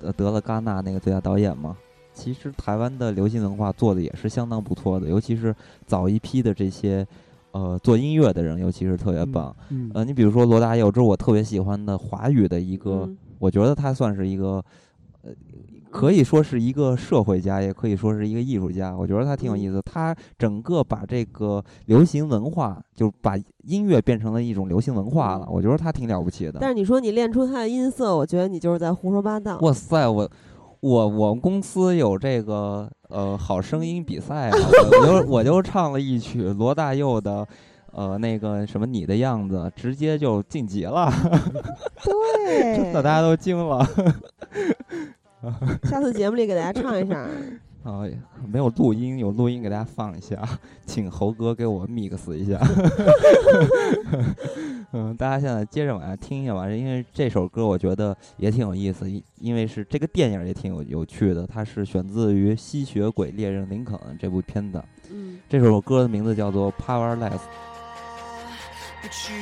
[0.00, 1.76] 呃得了戛纳那个最佳导演嘛。
[2.16, 5.54] 其实台湾的流行文化做的也是相当不错的，尤其是
[5.84, 7.06] 早一批的这些，
[7.50, 9.54] 呃，做音乐的人，尤其是特别棒。
[9.92, 13.06] 呃，你比如说罗大佑，这是我特别喜欢的华语的一个，
[13.38, 14.64] 我觉得他算是一个，
[15.22, 15.30] 呃，
[15.90, 18.96] 可以说是一个社会家，也可以说是一个艺术家。
[18.96, 25.46] 我觉得他挺有意思，他整个把这个流行文化，就把音乐变成了一种流行文化了。
[25.50, 26.56] 我觉得他挺了不起的。
[26.60, 29.58] 但是你说你练出他的音色，我觉得你就是在胡说八道。
[29.58, 30.30] 哇塞，我。
[30.80, 34.56] 我我们公司有这个呃好声音比赛啊，
[35.00, 37.46] 我就我就唱了一曲罗大佑的，
[37.92, 41.10] 呃那个什么你的样子，直接就晋级了。
[42.04, 43.84] 对，真的大家都惊了。
[45.84, 47.26] 下次节目里给大家唱一下。
[47.86, 48.02] 啊，
[48.48, 50.42] 没有录音，有录音给大家放一下，
[50.84, 52.58] 请猴哥给我 mix 一下。
[54.92, 59.08] 嗯，大家现在接着往下听一下吧，因为这首歌我觉得也挺有意思，
[59.38, 64.82] 因为是这个电影也挺有有趣的，它是选自于《吸血鬼猎人林肯》这部片子。
[65.12, 67.30] 嗯，这首歌的名字叫做《Powerless》。
[69.10, 69.32] 其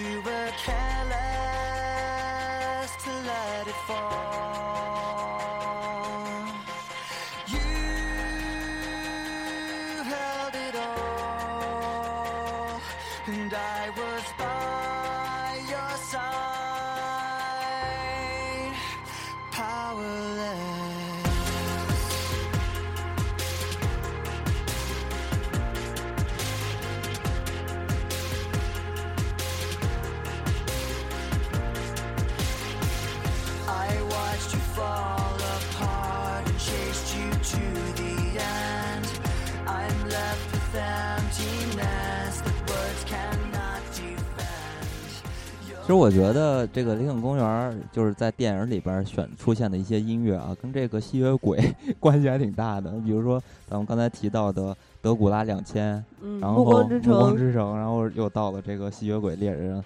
[45.95, 51.63] 实我觉得这个林肯公园就是在电影里边选出现的一些音乐啊，跟这个吸血鬼
[52.01, 52.91] 关系还挺大的。
[53.05, 56.05] 比如说咱们刚才提到的德古拉两千，
[56.41, 59.83] 然后暮光之城，然后又到了这个吸血鬼猎人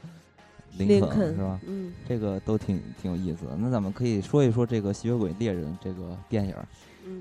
[0.78, 1.60] 林肯，是吧？
[1.66, 3.52] 嗯，这个都挺挺有意思的。
[3.58, 6.54] 那咱们可以说一说这个吸血鬼猎人这个电影。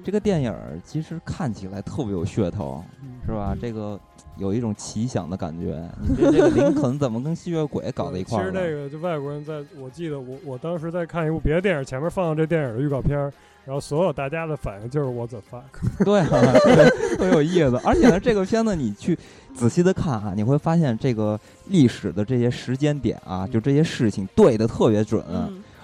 [0.04, 2.84] 这个电影其实看起来特别有噱头，
[3.26, 3.56] 是吧？
[3.60, 3.98] 这个
[4.38, 5.82] 有一种奇想的感觉。
[6.08, 8.42] 你觉得这个 林肯怎么跟吸血鬼搞在一块儿？
[8.42, 13.18] 其实那个就外国人在，我记得我我当时在看一部别的电影，前面放这电影的预告片，
[13.66, 16.24] 然后所有大家的反应就是我 the fuck，对，
[17.18, 17.80] 特别有意思。
[17.84, 19.18] 而且呢，这个片子你去
[19.54, 25.24] 仔细的看啊，你会发现这个历史的这些时间点啊，就这些事情对的特别准。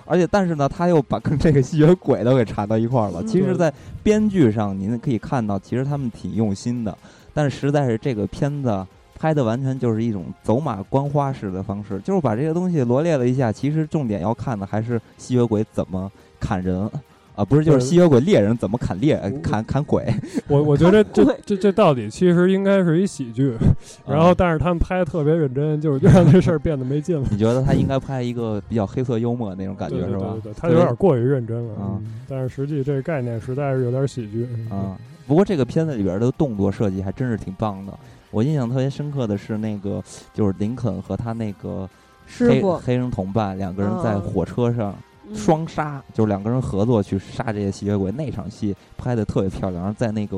[0.06, 3.24] 而且，但是呢，他又把跟这个吸血鬼都给缠到一块儿了。
[3.24, 3.74] 其实，在
[4.04, 6.96] 编剧上，您可以看到，其实他们挺用心的。
[7.34, 8.86] 但是，实在是这个片子
[9.18, 13.52] 拍的完全就是一种走马观花式的方式，就是把这些东西罗列了一下。
[13.52, 16.90] 其实，重点要看的还是吸血鬼怎么砍人。
[17.36, 20.06] 啊，不是，就是吸血鬼猎人怎么砍猎砍砍鬼？
[20.48, 23.58] 我我觉得这这这到底其实应该是一喜剧，
[24.06, 27.28] 然后但是他们拍的特别认真，就是让这事儿变得没劲了。
[27.34, 30.36] 你觉得他应该拍一个比较黑色幽默那种感觉是吧？
[30.44, 32.00] 对对，他有点过于认真了啊。
[32.30, 34.96] 但是实际这个概念实在是有点喜剧啊。
[35.28, 37.94] 不过这个片子里边的动作设计还真是挺棒的。
[38.32, 40.04] 我印象特别深刻的是那个，
[40.34, 41.90] 就是林肯和他那个
[42.38, 44.96] 黑黑人同伴两个人在火车上。
[45.34, 49.82] 双杀就是两个人合作去杀这些吸血鬼，那场戏拍的特别漂亮。
[49.82, 50.38] 然后在那个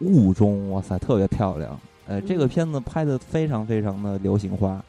[0.00, 1.80] 雾中，哇塞，特别漂亮。
[2.06, 4.84] 呃，这个片子拍的非常非常的流行化。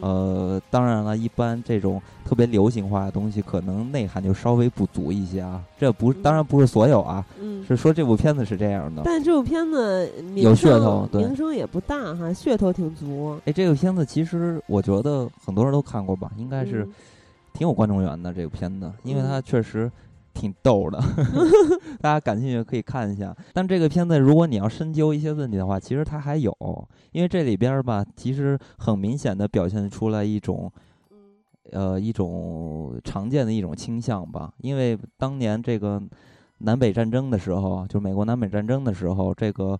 [0.00, 5.62] 呃，当然了，一般这种特别流行化的东西，可能内涵就稍微不足一些啊。
[5.78, 9.02] 这不，当然不是所有啊，嗯是说这部片子是这样的。
[9.04, 13.38] 但这部片子有噱头，名声也不大哈，噱头挺足。
[13.44, 16.86] 哎，这个片子其实我觉得很多人都看过吧，应该是
[17.52, 18.32] 挺有观众缘的。
[18.32, 19.90] 这个片子，因为它确实。
[20.32, 21.00] 挺逗的
[22.00, 23.36] 大家感兴趣可以看一下。
[23.52, 26.54] 但这个片子，如果你要深究一些问题的话，其实它还有，
[27.12, 30.70] 因为这里边吧，其实很明显的表现出来一种，
[31.70, 34.52] 呃，一种常见的一种倾向吧。
[34.58, 36.02] 因为当年这个
[36.58, 39.78] 南北战争的时候，就美国南北战争的时候，这个，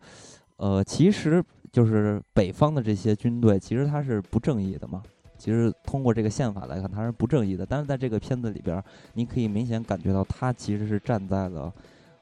[0.57, 5.03] 呃，其实就是北方的这些军队，其实它是不正义的嘛。
[5.43, 7.67] 其实通过这个宪法来看，它是不正义的。
[7.67, 8.81] 但是在这个片子里边，
[9.15, 11.73] 你可以明显感觉到他其实是站在了，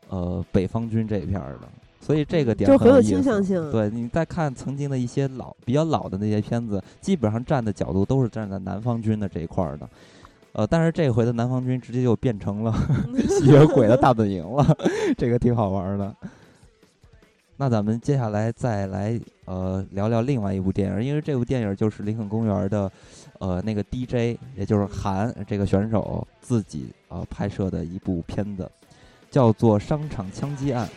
[0.09, 1.69] 呃，北方军这一片的。
[2.01, 3.71] 所以这个点很有倾向性。
[3.71, 9.87] 对，你再看曾经的一些老、比较老的那些片子，基本上站的角度都是站在南方军的这一块的。
[10.53, 12.73] 呃，但是这回的南方军直接就变成了
[13.29, 14.67] 吸血鬼的大本营了，
[15.19, 16.17] 这个挺好玩的。
[17.61, 22.91] 那咱们接下来再来呃聊聊另外一部电影，因为这部电影就是林肯公园的，
[23.39, 28.67] 呃那个 DJ，也就是韩这个选手自己呃拍摄的一部片子，
[29.31, 30.89] 叫做《商场枪击案》。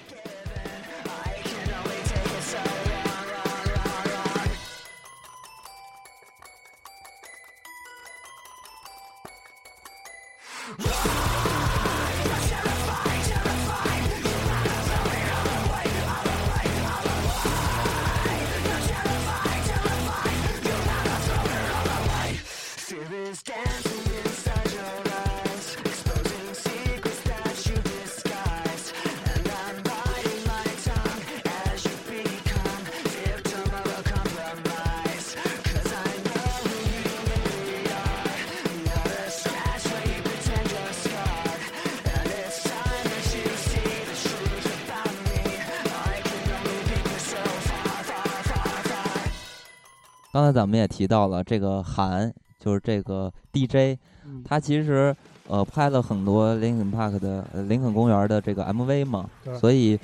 [50.33, 52.33] 刚才咱们也提到了这个韩，
[52.63, 53.99] 就是这个 DJ，
[54.45, 55.13] 他其实
[55.47, 59.99] 呃拍了很多林肯 Park 的林肯公园的这个 MV 嘛，所以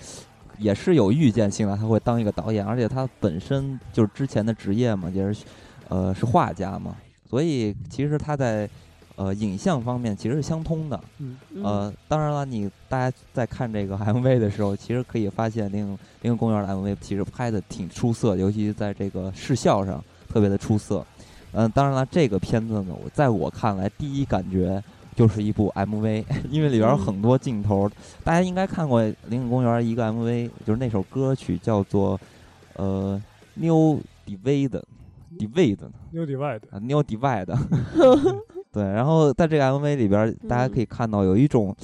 [0.58, 5.46] 也是有预见性的，他会当一个导演，而且他本身就是之前的职业嘛，也是
[5.88, 6.98] 呃是画家嘛，
[7.30, 8.70] 所以其实他在
[9.16, 11.00] 呃影像方面其实是相通的。
[11.64, 15.88] 呃，当然了，你大家在看这个 MV 的时候，其实可以发现林
[16.24, 20.04] 林肯公园的 MV 其实拍的挺出色，尤其在这个视效上。
[20.32, 21.04] 特别的出色，
[21.54, 24.82] 嗯，当然了，这个片子呢，我在我看来，第一感觉
[25.16, 27.90] 就是一部 MV， 因为里边很多镜头，
[28.24, 32.20] 大家应该看过《林肯公园》一个 MV，就是那首歌曲叫做
[32.76, 33.22] 呃
[33.62, 34.70] 《New Divide》
[35.38, 37.58] ，Divide，New Divide，啊，New Divide，
[38.72, 41.76] 对，然后在这个 MV 里边，大家可以看到有一种。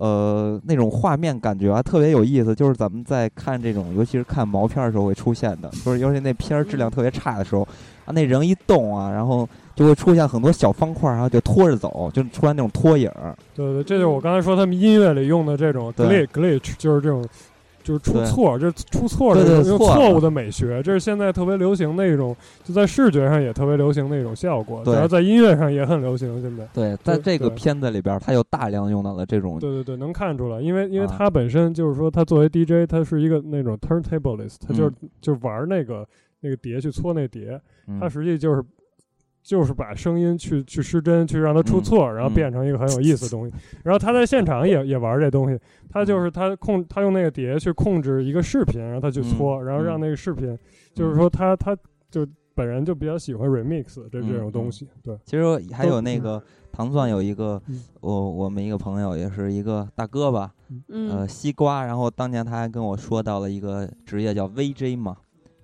[0.00, 2.54] 呃，那种画面感觉啊，特别有意思。
[2.54, 7.66] 就是咱们在看这种，尤其是看毛片的时候会出现的，就是尤其那片儿质量特别差的时候，
[8.08, 13.10] 啊，那人一动啊，然后就会出现很多小方块，然后就拖着走，就出来那种拖影。
[13.54, 17.24] 对对，这就是我刚才说他们音乐里用的这种 glitch glitch，就是这种。
[17.84, 24.82] 就是出错，就是出错的用错误的美学，这是现在特别流行的一种，就在视觉上也特别流行的一种效果。
[24.84, 26.38] 然后在音乐上也很流行。
[26.42, 29.58] 现在对，在这个片子里边，他又大量用到了这种。
[29.58, 36.06] 对对对，能看出来，因为因为他本身就是说，他作为 DJ，他是一个那种 turntablist，他就是就玩那个
[36.40, 37.60] 那个碟去搓那碟，
[38.00, 38.64] 它实际就是。
[39.40, 43.54] 就是把声音去去失真，去让它出错，然后变成一个很有意思的东西。
[43.82, 45.58] 然后他在现场也 也玩这东西，
[45.88, 50.58] 他就是他控他用那个碟去控制一个视频，然后他去搓，然后让那个视频，
[50.92, 51.74] 就是说他他
[52.10, 54.86] 就本人就比较喜欢 remix 这这种东西。
[55.02, 57.62] 对，其实还有那个糖蒜有一个
[58.00, 60.52] 我我们一个朋友也是一个大哥吧，
[60.88, 65.16] 呃西瓜，然后当年他还跟我说到了一个职业叫 VJ 嘛，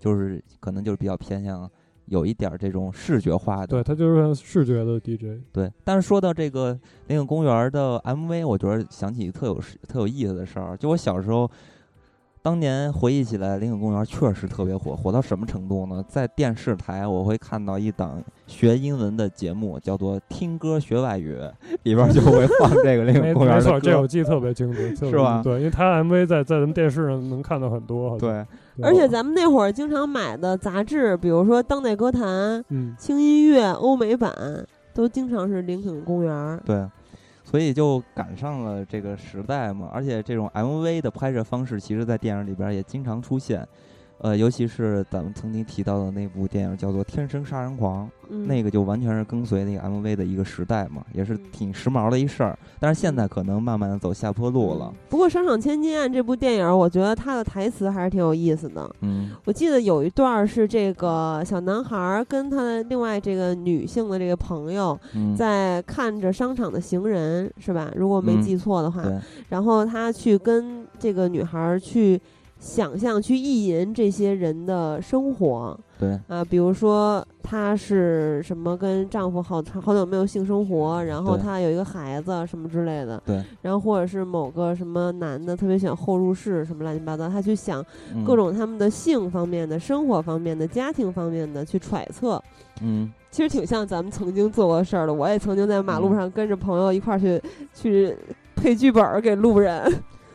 [0.05, 1.71] 就是可能就是比较偏向。
[2.07, 5.41] 有一点这种视觉化的，对，他就是视觉的 DJ。
[5.51, 9.59] 对，但是说到这个林肯公园的 MV，我觉得想起特有
[9.89, 11.51] 特有意思的事儿，就我小时候。
[12.43, 16.05] 当年回忆起来，林肯公园确实特别火，火到什么程度呢？
[16.07, 21.35] 在电视台，我会看到一档学英文的节目，叫做《听歌学外语》，
[21.85, 23.73] 里边就会 放这个林肯公园的歌。
[23.73, 25.41] 没错，这我记得特别清楚，是吧？
[25.43, 28.19] 对，因为他 MV 在在咱们电视上能看到很多。
[28.19, 28.45] 对，
[28.83, 34.33] 而且咱们那会儿经常买的杂志，比如说《当代歌坛》、嗯，轻音乐、欧美版，
[34.93, 36.61] 都经常是林肯公园。
[36.65, 36.87] 对。
[37.47, 39.91] 所以就赶上了这个时代嘛。
[39.93, 43.67] 而且这种 MV 的拍摄方式，其实在电影里边也经常出现。
[44.19, 48.09] 呃，尤其是咱们曾经提到的那部电影叫做《天生杀人狂》，
[48.47, 52.59] 那个就完全是跟随那个 MV 的一个时代嘛，也是挺时髦的一事儿。
[52.81, 54.91] 但是现在可能慢慢的走下坡路了。
[55.11, 58.91] 不过《商场千金案》这部电影，我觉得它的台词还是挺有意思的。
[59.01, 64.99] 嗯，我记得有一段是这个小男孩跟他的另外这个女性的这个朋友
[65.37, 67.93] 在看着商场的行人，是吧？
[67.95, 69.05] 如果没记错的话，
[69.51, 72.19] 然后他去跟这个女孩去。
[72.65, 76.19] 想象去意淫这些人的生活，对。
[76.29, 87.85] 啊，比如说她是什么跟丈夫好长好久没有性生活，然后她有一个孩子什么之类的，对，然后或者是某个什么男的特别喜欢后入室什么乱七八糟，他去想
[88.25, 92.43] 各种他们的性方面的、生活方面的、家庭方面的去揣测，
[92.81, 95.13] 嗯，其实挺像咱们曾经做过的事儿的。
[95.13, 97.39] 我也曾经在马路上跟着朋友一块儿去
[97.75, 98.17] 去
[98.57, 99.93] 配剧本给路人。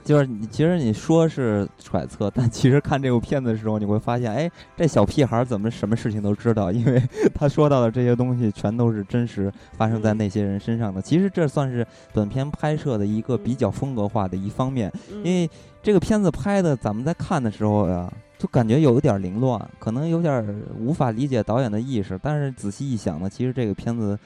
[0.10, 6.72] 就是你，其实你说是揣测，但其实看这部片子的时候，你会发现，哎，这小屁孩怎么什么事情都知道？
[6.72, 6.99] 因为
[7.36, 10.99] 他说到的这些东西，全都是真实发生在那些人身上的。
[10.99, 14.91] 其实这算是本片拍摄的一个比较风格化的一方面，
[15.23, 15.48] 因为
[15.84, 20.44] 这个片子拍的，咱们在看的时候呀，就感觉有一点凌乱，可能有点
[20.80, 22.19] 无法理解导演的意识。
[22.23, 24.18] 但是仔细一想呢，其实这个片子。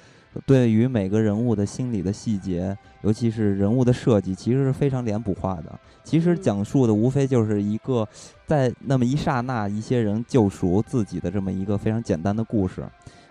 [0.45, 5.80] 对于每个人物的心理的细节，尤其是人物的设计，其实是非常脸谱化的。
[6.03, 8.07] 其实讲述的无非就是一个，
[8.45, 12.84] 在那么一刹那，一些人救赎自己的这么一个非常简单的故事。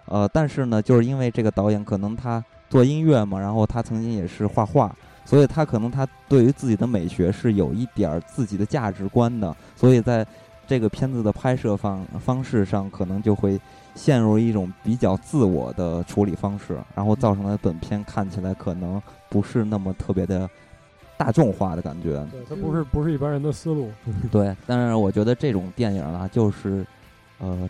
[0.06, 10.26] 呃，但是呢，就是因为这个导演可能他做音乐嘛，然后他曾经也是画画，所以他可能他对于自己的美学是有一点儿自己的价值观的，所以在
[10.66, 13.60] 这个片子的拍摄方方式上，可能就会。
[13.94, 20.48] 陷入一种比较自我的处理方式，然后造成了本片看起来可能不是那么特别的
[21.16, 22.26] 大众化的感觉。
[22.30, 23.90] 对，它不是不是一般人的思路。
[24.32, 26.86] 对，但是我觉得这种电影啊，就是
[27.38, 27.68] 呃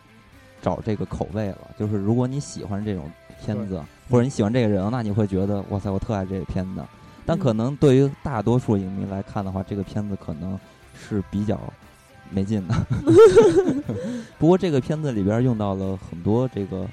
[0.60, 1.58] 找这个口味了。
[1.78, 3.10] 就是如果你喜欢这种
[3.44, 6.82] 片子，或者你喜欢这个人，那你会觉得哇塞，我特爱这个片子。
[7.26, 10.58] 但可能对于大多数影迷来看的话，这个片子可能
[10.94, 11.58] 是比较。
[12.32, 12.74] 没劲的，
[14.38, 16.86] 不过这个片子里边用到了很多这个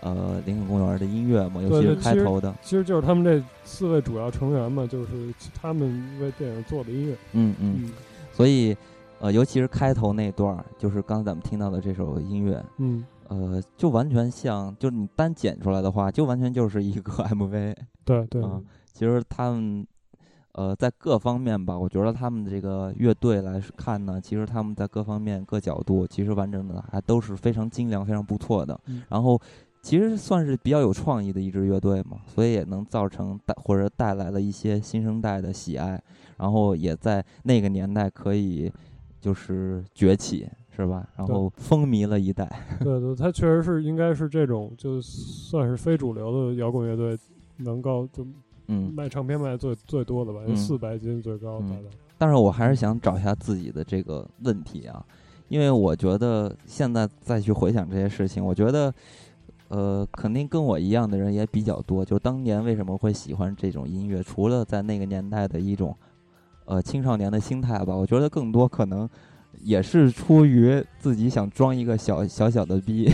[0.00, 7.16] 呃林肯公园的音乐嘛，尤其是开头的，其实就是他们这四位主要成员嘛，就是他们为电影做的音乐。
[7.32, 7.90] 嗯嗯，
[8.32, 8.76] 所以
[9.20, 17.74] 呃，尤其是开头那段，就是刚才咱们听到的这首音乐，嗯呃，就完全像，就是你单剪出来的话，就完全就是一个 MV。
[18.04, 18.42] 对对，
[18.92, 19.86] 其实他们。
[20.58, 28.80] 呃，在各方面吧，我觉得他们的这个乐队来看呢，其实他们在各方面、各角度，其实完整的还都是非常精良、非常不错的。
[29.08, 29.40] 然后，
[29.82, 36.02] 其实算是比较有创意的一支乐队嘛，所以也能造成带或者带来了一些新生代的喜爱，
[36.38, 38.68] 然后也在那个年代可以
[39.20, 40.44] 就是崛起，
[40.74, 41.08] 是吧？
[41.16, 42.50] 然后风靡了一代。
[42.80, 47.16] 对 对，他确实是应该是这种，就算是非主流的摇滚乐队，
[47.58, 48.26] 能够就。
[48.68, 51.66] 嗯，卖唱片卖最最多的吧，四百斤最高的。
[52.18, 55.02] 但是我还是想找一下自己的这个问题啊，
[55.48, 58.92] 因为我觉得现在再去回想这些事情，我觉得，
[59.68, 62.04] 呃，肯定跟我一样的人也比较多。
[62.04, 65.96] 就当年为什么会喜欢这种音乐，除了在那个年代的一种，
[66.66, 69.08] 呃，青少年的心态吧，我觉得更多可能
[69.62, 73.10] 也是出于自己想装一个小 小小的逼。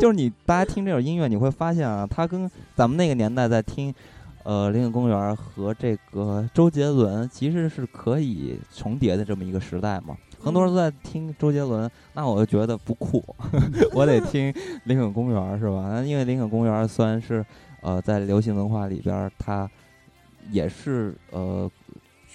[0.00, 3.92] 就是你大家听这首音乐，你会发现啊，它跟咱们那个年代在听。
[4.48, 10.16] 呃，林肯公园和这个周杰伦其实是可以重叠的这么一个时代嘛。
[10.40, 13.22] 很多人都在听周杰伦，那我就觉得不酷，
[13.92, 14.50] 我得 听
[14.84, 16.00] 林肯公园是吧？
[16.02, 17.44] 因为林肯公园虽然是
[17.82, 19.68] 呃在流行文化里边，它
[20.50, 21.70] 也是呃。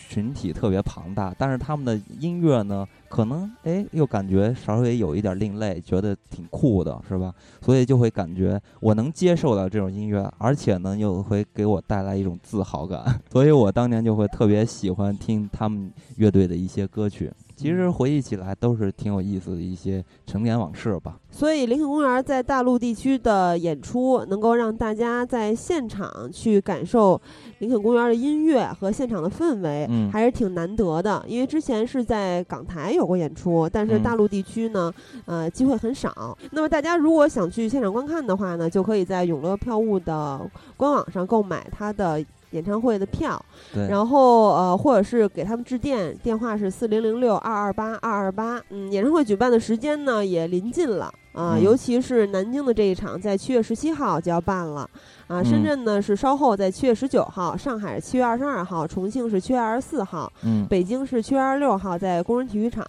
[0.10, 7.34] 群体特别庞大，但是他们的音乐呢，可能哎又感觉稍微有一点另类，觉得挺酷的，是吧？
[7.62, 17.32] 所以就会感觉我能接受到这种音乐，而且呢又会给我带来一种自豪感， 所以我当年就会特别喜欢听他们乐队的一些歌曲。
[17.64, 21.18] 其实回忆起来都是挺有意思的一些陈年往事吧。
[21.32, 27.20] 所以林肯公园在大陆地区的演出，能够让大家在现场去感受
[27.60, 31.24] 林肯公园的音乐和现场的氛围，还是挺难得的。
[31.26, 36.38] 因为之前是在港台有过演出，但是大陆地区呢，呃，机会很少。
[36.52, 40.42] 那么大家如果想去现场观看的话呢，就可以在永乐票务的
[40.76, 42.22] 官网上购买它的。
[42.54, 43.44] 演唱会的票，
[43.90, 48.62] 然后呃，或者是给他们致电，电话是四零零六二二八二二八。
[48.70, 54.90] 嗯，演唱会举办的时间呢也临近了，啊，尤其是南京的这一场，在七月十七号就要办了。
[55.28, 55.44] 啊。
[55.44, 62.86] 深圳呢是稍后在七月十九号，上海是七月二十二号，重庆是七月二十四号，嗯，北京是七月二十六号，在工人体育场，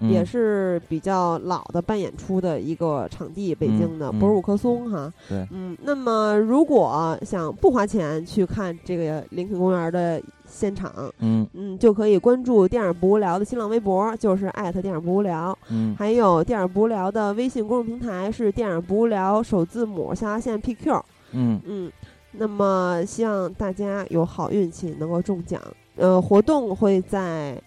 [0.00, 5.12] 也是比较老的办演出的一个场地，北京的博尔伍克松哈。
[5.28, 11.46] 对，嗯，那么如果想不花钱去看这个林肯公园的现场，嗯。
[11.54, 21.02] 嗯，就可以关注电影不无聊的新浪微博，就是艾特电影不无聊，嗯，还有电影不无聊的微信公众平台是电影不无聊首字母下划线 PQ，
[21.32, 21.60] 嗯。
[21.64, 21.92] 嗯，
[22.32, 25.60] 那么希望大家有好运气能够中奖，
[25.96, 27.60] 呃，活动会在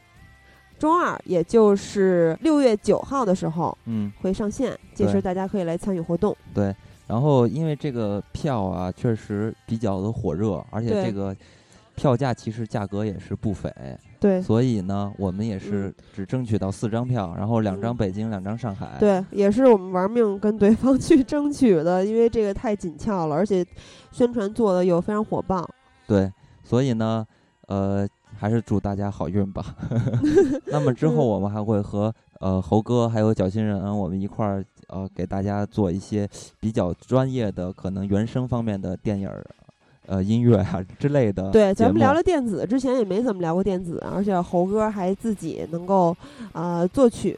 [0.82, 6.36] 周二，也就是六月九号的时候，嗯，会上线，届时大家可以来参与活动。
[6.56, 6.76] 对，
[7.06, 11.36] 然后因为这个票啊，确实比较的火热，而且这个。
[11.94, 13.72] 票价其实价格也是不菲，
[14.20, 18.98] 对，所以呢，我们也是只争取到四张票，然后两张北京，两张上海。
[18.98, 23.64] 对，也是我们玩命跟对方 去争取的，因为这个太紧俏了，而且
[24.10, 25.70] 宣传做的又非常火爆。
[26.08, 26.32] 对，
[26.64, 27.28] 所以呢，
[27.68, 28.08] 呃，
[28.42, 29.64] 还是祝大家好运吧。
[30.66, 36.28] 那么之后我们还会和呃猴哥还有小新人，我们一块儿呃给大家做一些
[36.60, 39.46] 比较专业的，可能原声方面的电影儿。
[40.08, 41.52] 呃，音乐啊之类的。
[41.52, 46.18] 对，咱们聊聊电子，之前也没怎么聊过电子，而且猴哥还自己能够
[46.52, 47.38] 呃作曲，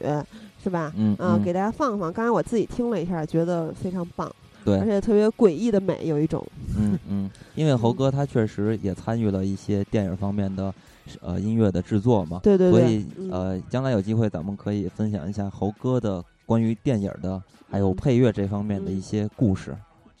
[0.62, 0.90] 是吧？
[0.96, 2.10] 嗯嗯，给大家放放。
[2.10, 4.34] 刚才我自己听了一下，觉得非常棒。
[4.64, 6.44] 对，而且特别诡异的美，有一种。
[6.78, 10.74] 嗯嗯， 因为猴哥他确实也参与了一些电影方面的
[11.20, 12.40] 呃音乐的制作嘛。
[12.42, 12.80] 对对对。
[12.80, 19.76] 所以呃，将来有机会咱们可以分享一下猴哥的关于电影的还有配乐这方面的一些故事。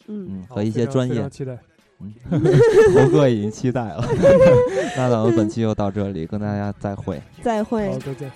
[0.06, 1.30] 嗯嗯，和一些专业。
[1.30, 1.58] 期待。
[2.94, 4.04] 猴哥已经期待了，
[4.96, 8.30] 那咱们本期就到这里，跟大家再会，再会，再见。